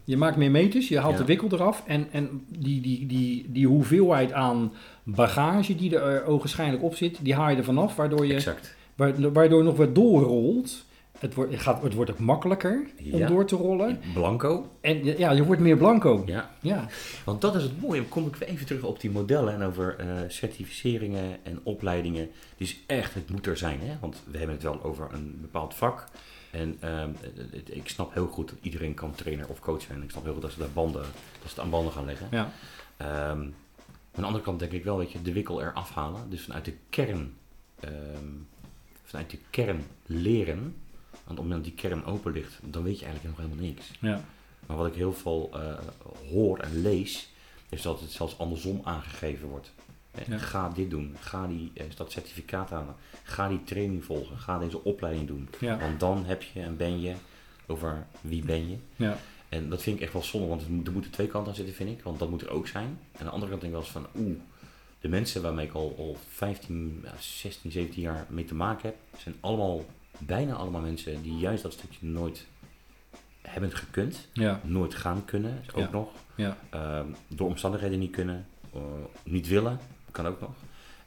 Je 0.04 0.16
maakt 0.16 0.36
meer 0.36 0.50
meters, 0.50 0.88
je 0.88 0.98
haalt 0.98 1.12
Ja. 1.12 1.18
de 1.18 1.24
wikkel 1.24 1.48
eraf. 1.52 1.82
En, 1.86 2.08
en 2.12 2.44
die, 2.58 2.80
die, 2.80 3.06
die, 3.06 3.46
die 3.52 3.66
hoeveelheid 3.66 4.32
aan 4.32 4.72
bagage 5.02 5.74
die 5.76 5.98
er 5.98 6.24
ogenschijnlijk 6.24 6.82
op 6.82 6.94
zit, 6.94 7.18
die 7.22 7.34
haal 7.34 7.50
je 7.50 7.56
er 7.56 7.64
vanaf. 7.64 7.96
Waardoor 7.96 8.26
je, 8.26 8.34
Exact. 8.34 8.74
wa- 8.94 9.30
waardoor 9.32 9.64
nog 9.64 9.76
wat 9.76 9.94
doorrolt. 9.94 10.84
Het 11.22 11.34
wordt, 11.34 11.52
het 11.52 11.60
gaat, 11.60 11.82
het 11.82 11.94
wordt 11.94 12.10
ook 12.10 12.18
makkelijker 12.18 12.86
om 13.12 13.18
Ja. 13.18 13.26
door 13.26 13.44
te 13.44 13.56
rollen. 13.56 14.00
Blanco. 14.14 14.70
En 14.80 15.04
ja, 15.04 15.30
je 15.30 15.44
wordt 15.44 15.60
meer 15.60 15.76
blanco. 15.76 16.22
Ja. 16.26 16.50
Ja, 16.60 16.86
Want 17.24 17.40
dat 17.40 17.54
is 17.54 17.62
het 17.62 17.80
mooie. 17.80 18.00
Dan 18.00 18.08
kom 18.08 18.26
ik 18.26 18.36
weer 18.36 18.48
even 18.48 18.66
terug 18.66 18.82
op 18.82 19.00
die 19.00 19.10
modellen 19.10 19.54
en 19.54 19.62
over 19.62 19.96
eh, 19.98 20.06
certificeringen 20.28 21.36
en 21.42 21.60
opleidingen. 21.62 22.30
Die 22.56 22.66
is 22.66 22.78
echt, 22.86 23.14
het 23.14 23.30
moet 23.30 23.46
er 23.46 23.56
zijn. 23.56 23.80
Hè? 23.80 23.96
Want 24.00 24.22
we 24.30 24.36
hebben 24.38 24.54
het 24.56 24.64
wel 24.64 24.82
over 24.82 25.08
een 25.12 25.38
bepaald 25.40 25.74
vak. 25.74 26.04
En 26.50 26.76
ehm, 26.80 27.10
ik 27.64 27.88
snap 27.88 28.14
heel 28.14 28.26
goed 28.26 28.48
dat 28.48 28.58
iedereen 28.62 28.94
kan 28.94 29.14
trainer 29.14 29.48
of 29.48 29.60
coach 29.60 29.82
zijn. 29.82 30.02
Ik 30.02 30.10
snap 30.10 30.22
heel 30.24 30.32
goed 30.32 30.42
dat 30.42 30.52
ze 30.52 30.58
daar 30.58 30.70
banden, 30.72 31.02
dat 31.02 31.10
ze 31.42 31.48
het 31.48 31.58
aan 31.58 31.70
banden 31.70 31.92
gaan 31.92 32.04
leggen. 32.04 32.26
ja, 32.30 32.50
Ehm, 32.96 33.08
aan 34.14 34.20
de 34.20 34.22
andere 34.22 34.44
kant 34.44 34.58
denk 34.58 34.72
ik 34.72 34.84
wel 34.84 34.96
dat 34.96 35.12
je 35.12 35.22
de 35.22 35.32
wikkel 35.32 35.62
eraf 35.62 35.90
halen. 35.94 36.30
Dus 36.30 36.42
vanuit 36.42 36.64
de 36.64 36.74
kern, 36.90 37.34
ehm, 37.80 37.92
vanuit 39.04 39.30
de 39.30 39.38
kern 39.50 39.82
leren. 40.06 40.74
Want 41.24 41.38
op 41.38 41.44
het 41.44 41.52
moment 41.54 41.64
dat 41.64 41.64
die 41.64 41.90
kern 41.90 42.04
open 42.04 42.32
ligt, 42.32 42.58
dan 42.62 42.82
weet 42.82 42.98
je 42.98 43.04
eigenlijk 43.04 43.36
nog 43.36 43.46
helemaal 43.46 43.66
niks. 43.68 43.90
ja, 44.00 44.24
Maar 44.66 44.76
wat 44.76 44.86
ik 44.86 44.94
heel 44.94 45.12
veel 45.12 45.50
eh, 45.54 45.74
hoor 46.30 46.58
en 46.58 46.82
lees, 46.82 47.28
is 47.68 47.82
dat 47.82 48.00
het 48.00 48.10
zelfs 48.10 48.38
andersom 48.38 48.80
aangegeven 48.84 49.48
wordt. 49.48 49.72
Eh, 50.10 50.26
Ja. 50.26 50.38
Ga 50.38 50.68
dit 50.68 50.90
doen, 50.90 51.16
ga 51.20 51.46
die, 51.46 51.70
eh, 51.74 51.84
dat 51.96 52.12
certificaat 52.12 52.70
halen, 52.70 52.94
ga 53.22 53.48
die 53.48 53.64
training 53.64 54.04
volgen, 54.04 54.38
ga 54.38 54.58
deze 54.58 54.84
opleiding 54.84 55.26
doen. 55.26 55.48
ja, 55.58 55.78
Want 55.78 56.00
dan 56.00 56.24
heb 56.24 56.42
je 56.42 56.60
en 56.60 56.76
ben 56.76 57.00
je 57.00 57.14
over 57.66 58.06
wie 58.20 58.44
ben 58.44 58.68
je. 58.70 58.76
ja, 58.96 59.16
En 59.48 59.68
dat 59.68 59.82
vind 59.82 59.96
ik 59.96 60.02
echt 60.02 60.12
wel 60.12 60.22
zonde, 60.22 60.46
want 60.46 60.62
er 60.86 60.92
moeten 60.92 61.10
twee 61.10 61.26
kanten 61.26 61.50
aan 61.50 61.56
zitten, 61.56 61.74
vind 61.74 61.90
ik. 61.90 62.02
Want 62.02 62.18
dat 62.18 62.30
moet 62.30 62.42
er 62.42 62.50
ook 62.50 62.66
zijn. 62.68 62.98
En 63.12 63.18
aan 63.18 63.24
de 63.26 63.30
andere 63.32 63.50
kant 63.50 63.60
denk 63.62 63.72
ik 63.74 63.78
wel 63.80 63.88
eens 63.88 63.90
van, 64.12 64.22
oeh, 64.22 64.36
de 65.00 65.08
mensen 65.08 65.42
waarmee 65.42 65.66
ik 65.66 65.72
al, 65.74 65.94
al 65.98 66.16
15, 66.28 67.00
ja, 67.04 67.12
16, 67.18 67.70
17 67.70 68.02
jaar 68.02 68.26
mee 68.28 68.44
te 68.44 68.54
maken 68.54 68.88
heb, 68.88 68.96
zijn 69.20 69.34
allemaal, 69.40 69.84
bijna 70.26 70.54
allemaal 70.54 70.80
mensen 70.80 71.22
die 71.22 71.36
juist 71.38 71.62
dat 71.62 71.72
stukje 71.72 72.06
nooit 72.06 72.46
hebben 73.42 73.72
gekund. 73.72 74.28
ja, 74.32 74.60
Nooit 74.64 74.94
gaan 74.94 75.24
kunnen, 75.24 75.62
ook 75.74 75.80
Ja. 75.84 75.88
nog. 75.92 76.08
ja, 76.34 76.56
Ehm, 76.70 77.06
door 77.28 77.48
omstandigheden 77.48 77.98
niet 77.98 78.10
kunnen, 78.10 78.46
eh, 78.74 78.80
niet 79.24 79.48
willen, 79.48 79.78
kan 80.10 80.26
ook 80.26 80.40
nog. 80.40 80.50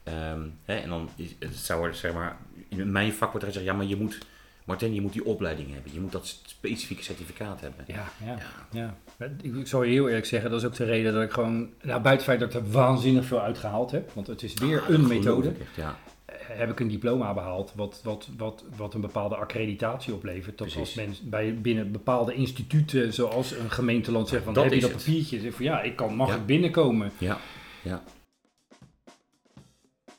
Ehm, 0.03 0.41
hè, 0.65 0.75
en 0.75 0.89
dan 0.89 1.09
is, 1.15 1.35
het 1.39 1.55
zou 1.55 1.87
er, 1.87 1.95
zeg 1.95 2.13
maar, 2.13 2.37
in 2.69 2.91
mijn 2.91 3.13
vak 3.13 3.31
wordt 3.31 3.45
er 3.45 3.51
gezegd, 3.51 3.65
ja, 3.71 3.73
maar 3.73 3.85
je 3.85 3.95
moet, 3.95 4.17
Martin, 4.65 4.93
je 4.93 5.01
moet 5.01 5.13
die 5.13 5.25
opleiding 5.25 5.73
hebben. 5.73 5.93
Je 5.93 5.99
moet 5.99 6.11
dat 6.11 6.25
specifieke 6.45 7.03
certificaat 7.03 7.61
hebben. 7.61 7.83
ja, 7.87 8.03
ja. 8.25 8.37
Ja. 8.71 8.95
Ja, 9.17 9.27
ik, 9.41 9.67
zal 9.67 9.83
je 9.83 9.91
heel 9.91 10.07
eerlijk 10.07 10.25
zeggen, 10.25 10.49
dat 10.49 10.59
is 10.61 10.65
ook 10.67 10.75
de 10.75 10.83
reden 10.83 11.13
dat 11.13 11.23
ik 11.23 11.31
gewoon, 11.31 11.57
nou, 11.81 12.01
buiten 12.01 12.11
het 12.11 12.23
feit 12.23 12.39
dat 12.39 12.49
ik 12.53 12.55
er 12.55 12.71
waanzinnig 12.71 13.25
veel 13.25 13.41
uitgehaald 13.41 13.91
heb, 13.91 14.11
want 14.13 14.27
het 14.27 14.43
is 14.43 14.53
weer 14.53 14.81
Ah, 14.81 14.89
een 14.89 15.07
methode, 15.07 15.49
echt, 15.49 15.75
ja. 15.75 15.97
Heb 16.47 16.69
ik 16.71 16.79
een 16.79 16.87
diploma 16.87 17.33
behaald 17.33 17.71
wat, 17.75 18.01
wat, 18.03 18.29
wat, 18.37 18.63
wat 18.77 18.93
een 18.93 19.01
bepaalde 19.01 19.35
accreditatie 19.35 20.13
oplevert. 20.13 20.57
Dat 20.57 20.75
als 20.77 20.93
mensen 20.93 21.29
bij, 21.29 21.57
binnen 21.61 21.91
bepaalde 21.91 22.33
instituten, 22.33 23.13
zoals 23.13 23.51
een 23.51 23.71
gemeenteland 23.71 24.27
zegt 24.27 24.43
van, 24.43 24.53
Dat 24.53 24.63
heb 24.63 24.71
je 24.71 24.77
is 24.77 24.83
dat 24.85 24.93
het. 24.93 25.03
papiertje? 25.03 25.39
Zeg 25.39 25.53
van, 25.53 25.65
ja, 25.65 25.81
ik 25.81 25.95
kan, 25.95 26.15
mag 26.15 26.27
Ja. 26.29 26.35
ik 26.35 26.45
binnenkomen. 26.45 27.11
Ja, 27.17 27.37
ja. 27.81 28.03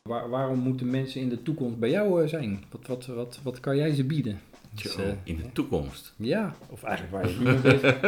Waar, 0.03 0.29
waarom 0.29 0.59
moeten 0.59 0.91
mensen 0.91 1.21
in 1.21 1.29
de 1.29 1.43
toekomst 1.43 1.79
bij 1.79 1.91
jou 1.91 2.23
eh, 2.23 2.29
zijn? 2.29 2.65
Wat, 2.71 2.87
wat, 2.87 3.07
wat, 3.07 3.41
wat 3.43 3.61
kan 3.61 3.77
jij 3.77 3.95
ze 3.95 4.05
bieden? 4.05 4.41
Dus, 4.83 4.97
eh, 4.97 5.05
in 5.25 5.37
de 5.37 5.53
toekomst. 5.53 6.15
ja, 6.17 6.55
of 6.71 6.83
eigenlijk 6.83 7.15
waar 7.17 7.29
je 7.31 7.37
nu 7.39 7.61
bezig 7.71 8.01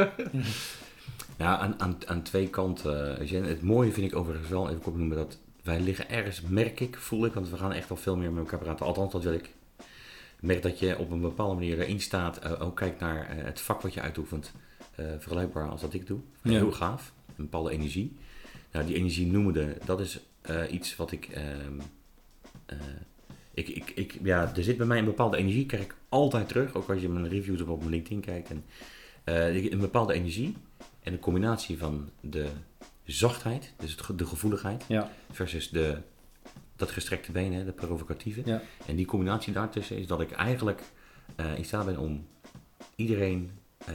Ja, 1.38 1.58
aan, 1.58 1.74
aan, 1.80 1.96
aan 2.06 2.22
twee 2.22 2.48
kanten. 2.48 3.18
eh. 3.20 3.30
Het 3.44 3.62
mooie 3.62 3.92
vind 3.92 4.06
ik 4.12 4.16
overigens 4.18 4.48
wel, 4.48 4.68
even 4.68 4.80
kort 4.82 4.96
noemen, 4.96 5.16
dat 5.16 5.38
wij 5.68 5.80
liggen 5.80 6.10
ergens, 6.10 6.40
merk 6.40 6.80
ik, 6.80 6.96
voel 6.96 7.24
ik, 7.24 7.32
want 7.32 7.48
we 7.50 7.56
gaan 7.56 7.72
echt 7.72 7.90
al 7.90 7.96
veel 7.96 8.16
meer 8.16 8.32
met 8.32 8.44
elkaar 8.44 8.58
praten. 8.58 8.86
Althans, 8.86 9.12
dat 9.12 9.22
wil 9.22 9.32
ik. 9.32 9.50
Ik 10.36 10.44
merk 10.44 10.62
dat 10.62 10.78
je 10.78 10.98
op 10.98 11.10
een 11.10 11.20
bepaalde 11.20 11.54
manier 11.54 11.80
erin 11.80 12.00
staat, 12.00 12.38
eh, 12.38 12.62
ook 12.62 12.76
kijkt 12.76 13.00
naar 13.00 13.28
eh, 13.28 13.44
het 13.44 13.60
vak 13.60 13.80
wat 13.80 13.94
je 13.94 14.00
uitoefent. 14.00 14.52
eh, 14.94 15.06
vergelijkbaar 15.18 15.68
als 15.68 15.80
dat 15.80 15.94
ik 15.94 16.06
doe. 16.06 16.20
Ja. 16.42 16.50
Heel 16.50 16.72
gaaf. 16.72 17.12
Een 17.26 17.34
bepaalde 17.44 17.70
energie. 17.70 18.16
Nou, 18.72 18.86
die 18.86 18.96
energie 18.96 19.26
noemende, 19.26 19.76
dat 19.84 20.00
is 20.00 20.20
iets 20.70 20.96
wat 20.96 21.12
ik, 21.12 21.28
ehm, 21.28 21.80
eh, 22.66 22.76
ik, 23.54 23.68
ik, 23.68 23.90
ik... 23.94 24.18
Ja, 24.22 24.52
er 24.56 24.64
zit 24.64 24.76
bij 24.76 24.86
mij 24.86 24.98
een 24.98 25.04
bepaalde 25.04 25.36
energie, 25.36 25.66
krijg 25.66 25.84
ik 25.84 25.94
altijd 26.08 26.48
terug. 26.48 26.74
Ook 26.74 26.88
als 26.88 27.00
je 27.00 27.08
mijn 27.08 27.28
reviews 27.28 27.60
op 27.60 27.78
mijn 27.78 27.90
LinkedIn 27.90 28.20
kijkt. 28.20 28.50
En, 28.50 28.64
een 29.24 29.78
bepaalde 29.78 30.12
energie. 30.12 30.56
En 31.02 31.12
een 31.12 31.18
combinatie 31.18 31.78
van 31.78 32.10
de 32.20 32.46
zachtheid, 33.12 33.72
dus 33.76 33.96
het 33.96 34.18
de 34.18 34.26
gevoeligheid, 34.26 34.84
Ja, 34.88 35.10
versus 35.30 35.70
de, 35.70 35.98
dat 36.76 36.90
gestrekte 36.90 37.32
been, 37.32 37.52
hè, 37.52 37.64
de 37.64 37.72
provocatieve. 37.72 38.42
ja, 38.44 38.62
En 38.86 38.96
die 38.96 39.06
combinatie 39.06 39.52
daartussen 39.52 39.96
is 39.96 40.06
dat 40.06 40.20
ik 40.20 40.30
eigenlijk 40.30 40.82
eh, 41.36 41.56
in 41.56 41.64
staat 41.64 41.84
ben 41.84 41.98
om 41.98 42.26
iedereen 42.96 43.50
eh, 43.86 43.94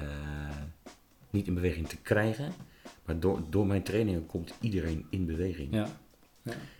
niet 1.29 1.47
in 1.47 1.53
beweging 1.53 1.87
te 1.87 1.97
krijgen. 1.97 2.53
Maar 3.05 3.19
door, 3.19 3.41
door 3.49 3.67
mijn 3.67 3.83
trainingen 3.83 4.25
komt 4.25 4.53
iedereen 4.59 5.05
in 5.09 5.25
beweging. 5.25 5.73
ja. 5.73 5.87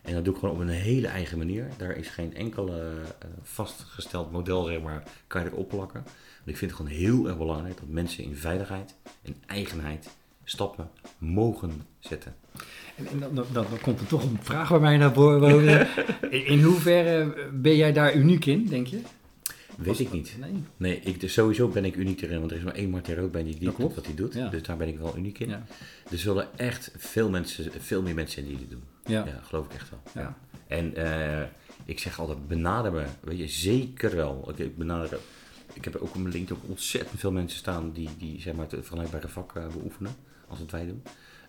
En 0.02 0.14
dat 0.14 0.26
doe 0.26 0.34
ik 0.34 0.40
gewoon 0.40 0.56
op 0.56 0.62
een 0.62 0.68
hele 0.68 1.08
eigen 1.08 1.38
manier. 1.38 1.68
Daar 1.78 1.96
is 1.96 2.08
geen 2.08 2.36
enkele 2.36 2.92
eh, 3.20 3.28
vastgesteld 3.42 4.32
model, 4.32 4.64
zeg 4.64 4.82
maar, 4.82 5.04
kan 5.28 5.44
je 5.44 5.50
erop 5.50 5.70
plakken. 5.70 6.04
Want 6.04 6.46
ik 6.46 6.58
vind 6.58 6.72
het 6.72 6.80
gewoon 6.80 6.98
heel 6.98 7.28
erg 7.28 7.38
belangrijk 7.38 7.80
dat 7.80 7.88
mensen 7.90 8.24
in 8.24 8.36
veiligheid 8.36 8.96
en 9.22 9.36
eigenheid 9.48 10.10
stappen 10.44 10.90
mogen 11.18 11.72
zetten. 12.00 12.36
En, 12.96 13.08
en 13.08 13.20
dan, 13.20 13.34
dan, 13.34 13.46
dan 13.54 13.80
komt 13.82 14.00
er 14.00 14.08
toch 14.08 14.24
een 14.24 14.38
vraag 14.42 14.70
bij 14.70 14.80
mij 14.80 14.98
naar 14.98 15.12
boven. 15.12 15.88
in, 16.30 16.46
in 16.46 16.62
hoeverre 16.62 17.50
ben 17.54 17.76
jij 17.76 17.94
daar 17.94 18.16
uniek 18.16 18.46
in, 18.46 18.66
denk 18.68 18.88
je? 18.88 19.02
Weet 19.78 20.00
ik 20.00 20.12
niet. 20.12 20.36
Nee. 20.40 20.64
Nee, 20.78 21.00
ik, 21.00 21.20
dus 21.20 21.34
sowieso 21.34 21.68
ben 21.68 21.86
ik 21.86 21.96
uniek 21.96 22.22
erin, 22.22 22.40
want 22.40 22.52
er 22.52 22.58
is 22.58 22.64
maar 22.64 22.74
één 22.76 22.90
Martin 22.90 23.16
Roodbeen 23.16 23.44
die 23.46 23.54
Dat 23.54 23.62
dit 23.64 23.76
klopt. 23.76 23.96
doet 23.96 23.96
wat 23.96 24.06
hij 24.06 24.16
doet. 24.16 24.34
Ja. 24.34 24.50
Dus 24.50 24.64
daar 24.64 24.78
ben 24.78 24.88
ik 24.88 24.98
wel 24.98 25.18
uniek 25.18 25.40
in. 25.40 25.50
Ja. 25.50 25.64
Er 26.12 26.18
zullen 26.18 26.58
echt 26.58 26.92
veel 26.98 27.30
mensen, 27.30 27.72
veel 27.80 28.02
meer 28.02 28.14
mensen 28.14 28.34
zijn 28.44 28.58
die 28.58 28.68
dit 28.68 28.70
doen. 28.70 28.84
Ja. 29.06 29.26
Ja, 29.26 29.40
geloof 29.44 29.66
ik 29.66 29.74
echt 29.74 29.90
wel. 29.90 30.24
Ja. 30.24 30.38
En 30.68 30.96
eh, 30.96 31.48
ik 31.86 32.00
zeg 32.00 32.20
altijd, 32.20 32.48
benader 32.48 32.92
me. 32.92 33.04
Weet 33.22 33.38
je, 33.38 33.48
zeker 33.48 34.16
wel. 34.16 34.50
Ik, 34.50 34.60
ik 34.60 34.78
benader... 34.78 35.20
Ik 35.74 35.84
heb 35.84 35.96
ook 35.96 36.02
op 36.10 36.18
mijn 36.18 36.34
LinkedIn 36.34 36.64
ontzettend 36.68 37.20
veel 37.20 37.32
mensen 37.32 37.60
staan 37.60 37.92
die, 37.92 38.10
die 38.18 38.42
zeg 38.42 38.54
maar, 38.54 38.66
het 38.70 38.76
vergelijkbare 38.80 39.28
vak 39.28 39.56
eh, 39.56 39.68
beoefenen, 39.68 40.16
als 40.54 40.62
wat 40.62 40.72
wij 40.72 40.86
doen. 40.86 41.04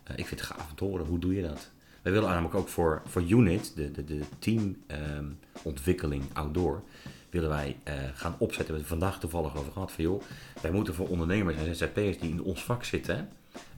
Eh, 0.05 0.17
ik 0.19 0.27
vind 0.27 0.40
het 0.40 0.49
gaaf 0.51 0.69
om 0.71 0.77
te 0.77 0.85
horen, 0.85 1.07
hoe 1.07 1.19
doe 1.19 1.35
je 1.35 1.43
dat? 1.43 1.71
Wij 2.03 2.12
willen 2.12 2.29
namelijk 2.29 2.55
ook 2.55 2.69
voor, 2.69 3.03
voor 3.07 3.23
Unit, 3.23 3.73
de, 3.77 3.90
de, 3.90 4.05
de 4.05 4.21
teamontwikkeling 4.38 6.23
outdoor, 6.33 6.83
willen 7.31 7.49
wij 7.49 7.77
eh, 7.83 7.95
gaan 8.14 8.35
opzetten. 8.38 8.49
We 8.49 8.57
hebben 8.64 8.77
het 8.77 8.87
vandaag 8.87 9.21
toevallig 9.21 9.57
over 9.57 9.73
gehad 9.73 9.93
van 9.93 10.05
joh, 10.05 10.23
wij 10.62 10.71
moeten 10.71 10.95
voor 10.95 11.09
ondernemers 11.09 11.57
en 11.57 11.75
ZZP'ers 11.75 12.19
die 12.19 12.31
in 12.31 12.43
ons 12.43 12.64
vak 12.64 12.85
zitten, 12.85 13.29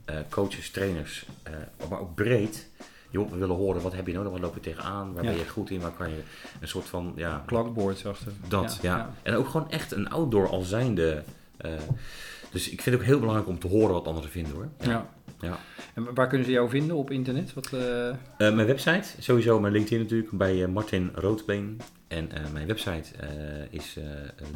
eh, 0.05 0.15
coaches, 0.29 0.69
trainers, 0.71 1.25
maar 1.89 1.99
ook 1.99 2.15
breed, 2.15 2.67
joh, 3.09 3.31
we 3.31 3.37
willen 3.37 3.55
horen 3.55 3.81
wat 3.81 3.93
heb 3.93 4.07
je 4.07 4.13
nodig, 4.13 4.31
waar 4.31 4.41
loop 4.41 4.53
je 4.53 4.59
tegenaan, 4.59 5.13
waar 5.13 5.23
Ja. 5.23 5.29
ben 5.29 5.39
je 5.39 5.47
goed 5.49 5.69
in, 5.69 5.79
waar 5.79 5.91
kan 5.91 6.09
je 6.09 6.21
een 6.59 6.67
soort 6.67 6.85
van, 6.85 7.13
ja, 7.15 7.43
Klankbord 7.45 8.05
achter. 8.05 8.31
dat, 8.47 8.79
ja. 8.81 9.13
En 9.23 9.35
ook 9.35 9.47
gewoon 9.47 9.71
echt 9.71 9.91
een 9.91 10.09
outdoor 10.09 10.49
al 10.49 10.61
zijnde. 10.61 11.23
Dus 12.51 12.69
ik 12.69 12.81
vind 12.81 12.95
het 12.95 12.95
ook 12.95 13.03
heel 13.09 13.19
belangrijk 13.19 13.49
om 13.49 13.59
te 13.59 13.67
horen 13.67 13.93
wat 13.93 14.07
anderen 14.07 14.29
vinden 14.29 14.53
hoor. 14.53 14.67
Ja. 14.79 15.09
Ja. 15.41 15.57
En 15.93 16.13
waar 16.13 16.27
kunnen 16.27 16.45
ze 16.45 16.51
jou 16.53 16.69
vinden 16.69 16.95
op 16.95 17.11
internet? 17.11 17.53
Wat, 17.53 17.73
eh, 17.73 18.07
Eh, 18.09 18.15
mijn 18.37 18.65
website, 18.65 19.03
sowieso 19.19 19.59
mijn 19.59 19.73
LinkedIn 19.73 19.99
natuurlijk, 19.99 20.31
bij 20.31 20.63
eh, 20.63 20.69
Martin 20.69 21.11
Roodbeen. 21.13 21.81
En 22.07 22.31
eh, 22.31 22.41
mijn 22.53 22.67
website 22.67 23.15
eh, 23.19 23.27
is 23.69 23.97
eh 23.97 24.03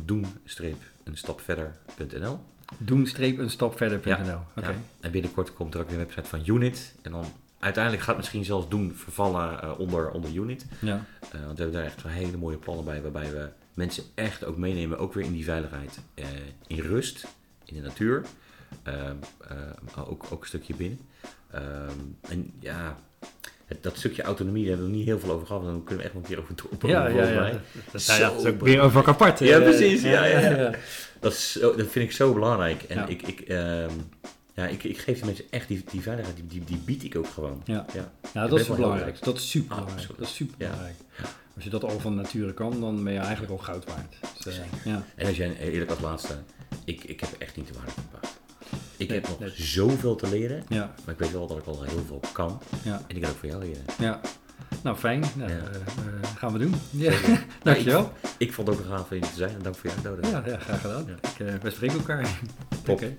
doen-een-stap-verder.nl. 0.06 2.40
doen-een 2.78 3.50
stap 3.50 3.78
verder.nl. 3.78 4.40
Ja. 4.56 4.74
En 5.00 5.12
binnenkort 5.12 5.54
komt 5.54 5.74
er 5.74 5.80
ook 5.80 5.90
weer 5.90 6.00
een 6.00 6.06
website 6.06 6.30
van 6.30 6.42
Unit. 6.46 6.96
En 7.02 7.12
dan 7.12 7.26
uiteindelijk 7.60 8.04
gaat 8.04 8.16
het 8.16 8.24
misschien 8.24 8.46
zelfs 8.46 8.70
doen 8.70 8.94
vervallen 8.96 9.62
eh, 9.62 9.80
onder, 9.80 10.12
onder 10.12 10.34
Unit. 10.34 10.66
Ja. 10.80 11.06
Eh, 11.32 11.46
want 11.46 11.58
we 11.58 11.64
hebben 11.64 11.72
daar 11.72 11.84
echt 11.84 12.04
wel 12.04 12.12
hele 12.12 12.38
mooie 12.38 12.58
plannen 12.58 12.86
bij, 12.86 13.02
waarbij 13.02 13.32
we 13.32 13.50
mensen 13.74 14.04
echt 14.16 14.46
ook 14.46 14.58
meenemen, 14.58 14.98
ook 14.98 15.14
weer 15.14 15.26
in 15.26 15.34
die 15.34 15.44
veiligheid. 15.44 16.00
Eh, 16.14 16.26
in 16.68 16.80
rust, 16.80 17.28
in 17.72 17.82
de 17.82 17.88
natuur, 17.88 18.26
Ehm, 18.84 19.16
eh, 19.48 19.58
maar 19.96 20.08
ook, 20.10 20.26
ook 20.30 20.42
een 20.42 20.48
stukje 20.48 20.74
binnen. 20.76 21.00
Ehm, 21.52 21.98
en 22.30 22.54
ja, 22.60 22.98
dat 23.82 23.98
stukje 23.98 24.22
autonomie, 24.22 24.62
daar 24.62 24.72
hebben 24.72 24.92
we 24.92 24.98
niet 24.98 25.06
heel 25.06 25.20
veel 25.20 25.32
over 25.32 25.48
gehad, 25.48 25.64
dan 25.64 25.84
kunnen 25.84 25.98
we 25.98 26.04
echt 26.04 26.14
nog 26.14 26.24
een 26.24 26.30
keer 26.30 26.40
over 26.40 26.56
doorpraten. 26.56 26.90
Ja, 26.90 27.06
ja, 27.06 27.12
volgens 27.12 27.34
ja. 27.34 27.40
mij. 27.40 27.52
Dat, 27.52 27.62
dat, 27.92 28.06
ja, 28.06 28.14
is 28.16 28.22
ook 28.22 28.30
belangrijk. 28.34 28.62
weer 28.62 28.82
over 28.82 29.08
apart. 29.08 29.40
Ja, 29.40 29.58
eh, 29.58 29.64
precies, 29.64 30.02
ja, 30.02 30.26
ja, 30.26 30.40
ja. 30.40 30.72
Dat, 31.20 31.32
is 31.32 31.58
dat 31.62 31.76
vind 31.76 31.96
ik 31.96 32.12
zo 32.12 32.34
belangrijk. 32.34 32.84
En 32.84 32.98
Ja. 32.98 33.08
ik, 33.08 33.22
ik, 33.22 33.40
ehm, 33.40 33.92
ja, 34.56 34.68
ik, 34.68 34.84
ik 34.84 34.98
geef 34.98 35.20
de 35.20 35.26
mensen 35.26 35.46
echt 35.50 35.68
die, 35.68 35.84
die 35.92 36.02
veiligheid, 36.02 36.38
die, 36.38 36.48
die, 36.48 36.64
die 36.64 36.78
bied 36.86 37.04
ik 37.04 37.16
ook 37.16 37.28
gewoon. 37.28 37.62
Ja. 37.66 37.86
Ja. 37.94 38.12
Ja, 38.34 38.48
dat 38.48 38.60
is 38.60 38.68
wel 38.68 38.76
belangrijk. 38.76 39.24
Dat 39.24 39.36
is 39.36 39.50
super 39.50 39.68
belangrijk. 39.68 40.00
Absoluut. 40.00 40.20
Dat 40.20 40.28
is 40.28 40.36
super 40.36 40.58
belangrijk. 40.58 40.96
Ja. 41.18 41.24
Als 41.56 41.64
je 41.64 41.70
dat 41.70 41.84
al 41.84 42.00
van 42.00 42.16
nature 42.16 42.54
kan, 42.54 42.80
dan 42.80 43.04
ben 43.04 43.14
je 43.14 43.20
eigenlijk 43.20 43.52
al 43.52 43.58
goud 43.58 43.86
waard. 43.86 44.16
Dus, 44.44 44.60
eh, 44.60 44.66
ja. 44.86 45.04
En 45.16 45.28
als 45.28 45.38
jij 45.38 45.58
eerlijk 45.58 45.90
als 45.90 46.00
laatste, 46.00 46.38
ik, 46.84 47.04
ik 47.04 47.20
heb 47.20 47.30
echt 47.38 47.56
niet 47.58 47.68
de 47.68 47.74
waarde 47.74 47.92
van 47.92 48.04
paard. 48.12 48.40
Ik 48.98 49.08
Nee, 49.10 49.20
heb 49.20 49.30
nog 49.30 49.40
nee. 49.40 49.50
zoveel 49.56 50.16
te 50.16 50.30
leren, 50.30 50.64
Ja, 50.68 50.94
maar 51.06 51.14
ik 51.14 51.20
weet 51.20 51.32
wel 51.32 51.48
dat 51.48 51.58
ik 51.58 51.66
al 51.66 51.84
heel 51.84 52.04
veel 52.08 52.22
kan. 52.34 52.62
ja, 52.84 53.02
En 53.08 53.16
ik 53.16 53.22
kan 53.22 53.32
ook 53.32 53.38
voor 53.38 53.50
jou 53.50 53.64
leren. 53.64 53.84
ja. 54.00 54.20
Nou, 54.84 54.98
fijn. 54.98 55.24
Nou, 55.36 55.52
Ja. 55.52 55.58
eh, 55.58 55.76
eh, 55.76 56.36
gaan 56.38 56.54
we 56.54 56.60
doen. 56.60 56.76
Ja. 56.90 57.14
Dankjewel. 57.64 58.12
Ik 58.38 58.54
vond 58.54 58.68
het 58.68 58.78
ook 58.78 58.84
een 58.86 58.90
gaaf 58.92 59.12
om 59.12 59.20
te 59.22 59.28
zijn 59.36 59.50
en 59.56 59.62
dank 59.62 59.76
voor 59.76 59.90
jou, 59.90 60.02
Dodo. 60.02 60.30
Ja, 60.30 60.44
ja, 60.46 60.58
graag 60.60 60.82
gedaan. 60.82 61.06
Ja. 61.08 61.30
Ik, 61.30 61.48
eh, 61.48 61.54
we 61.62 61.70
spreken 61.70 61.98
elkaar. 61.98 62.40
Oké. 62.88 63.18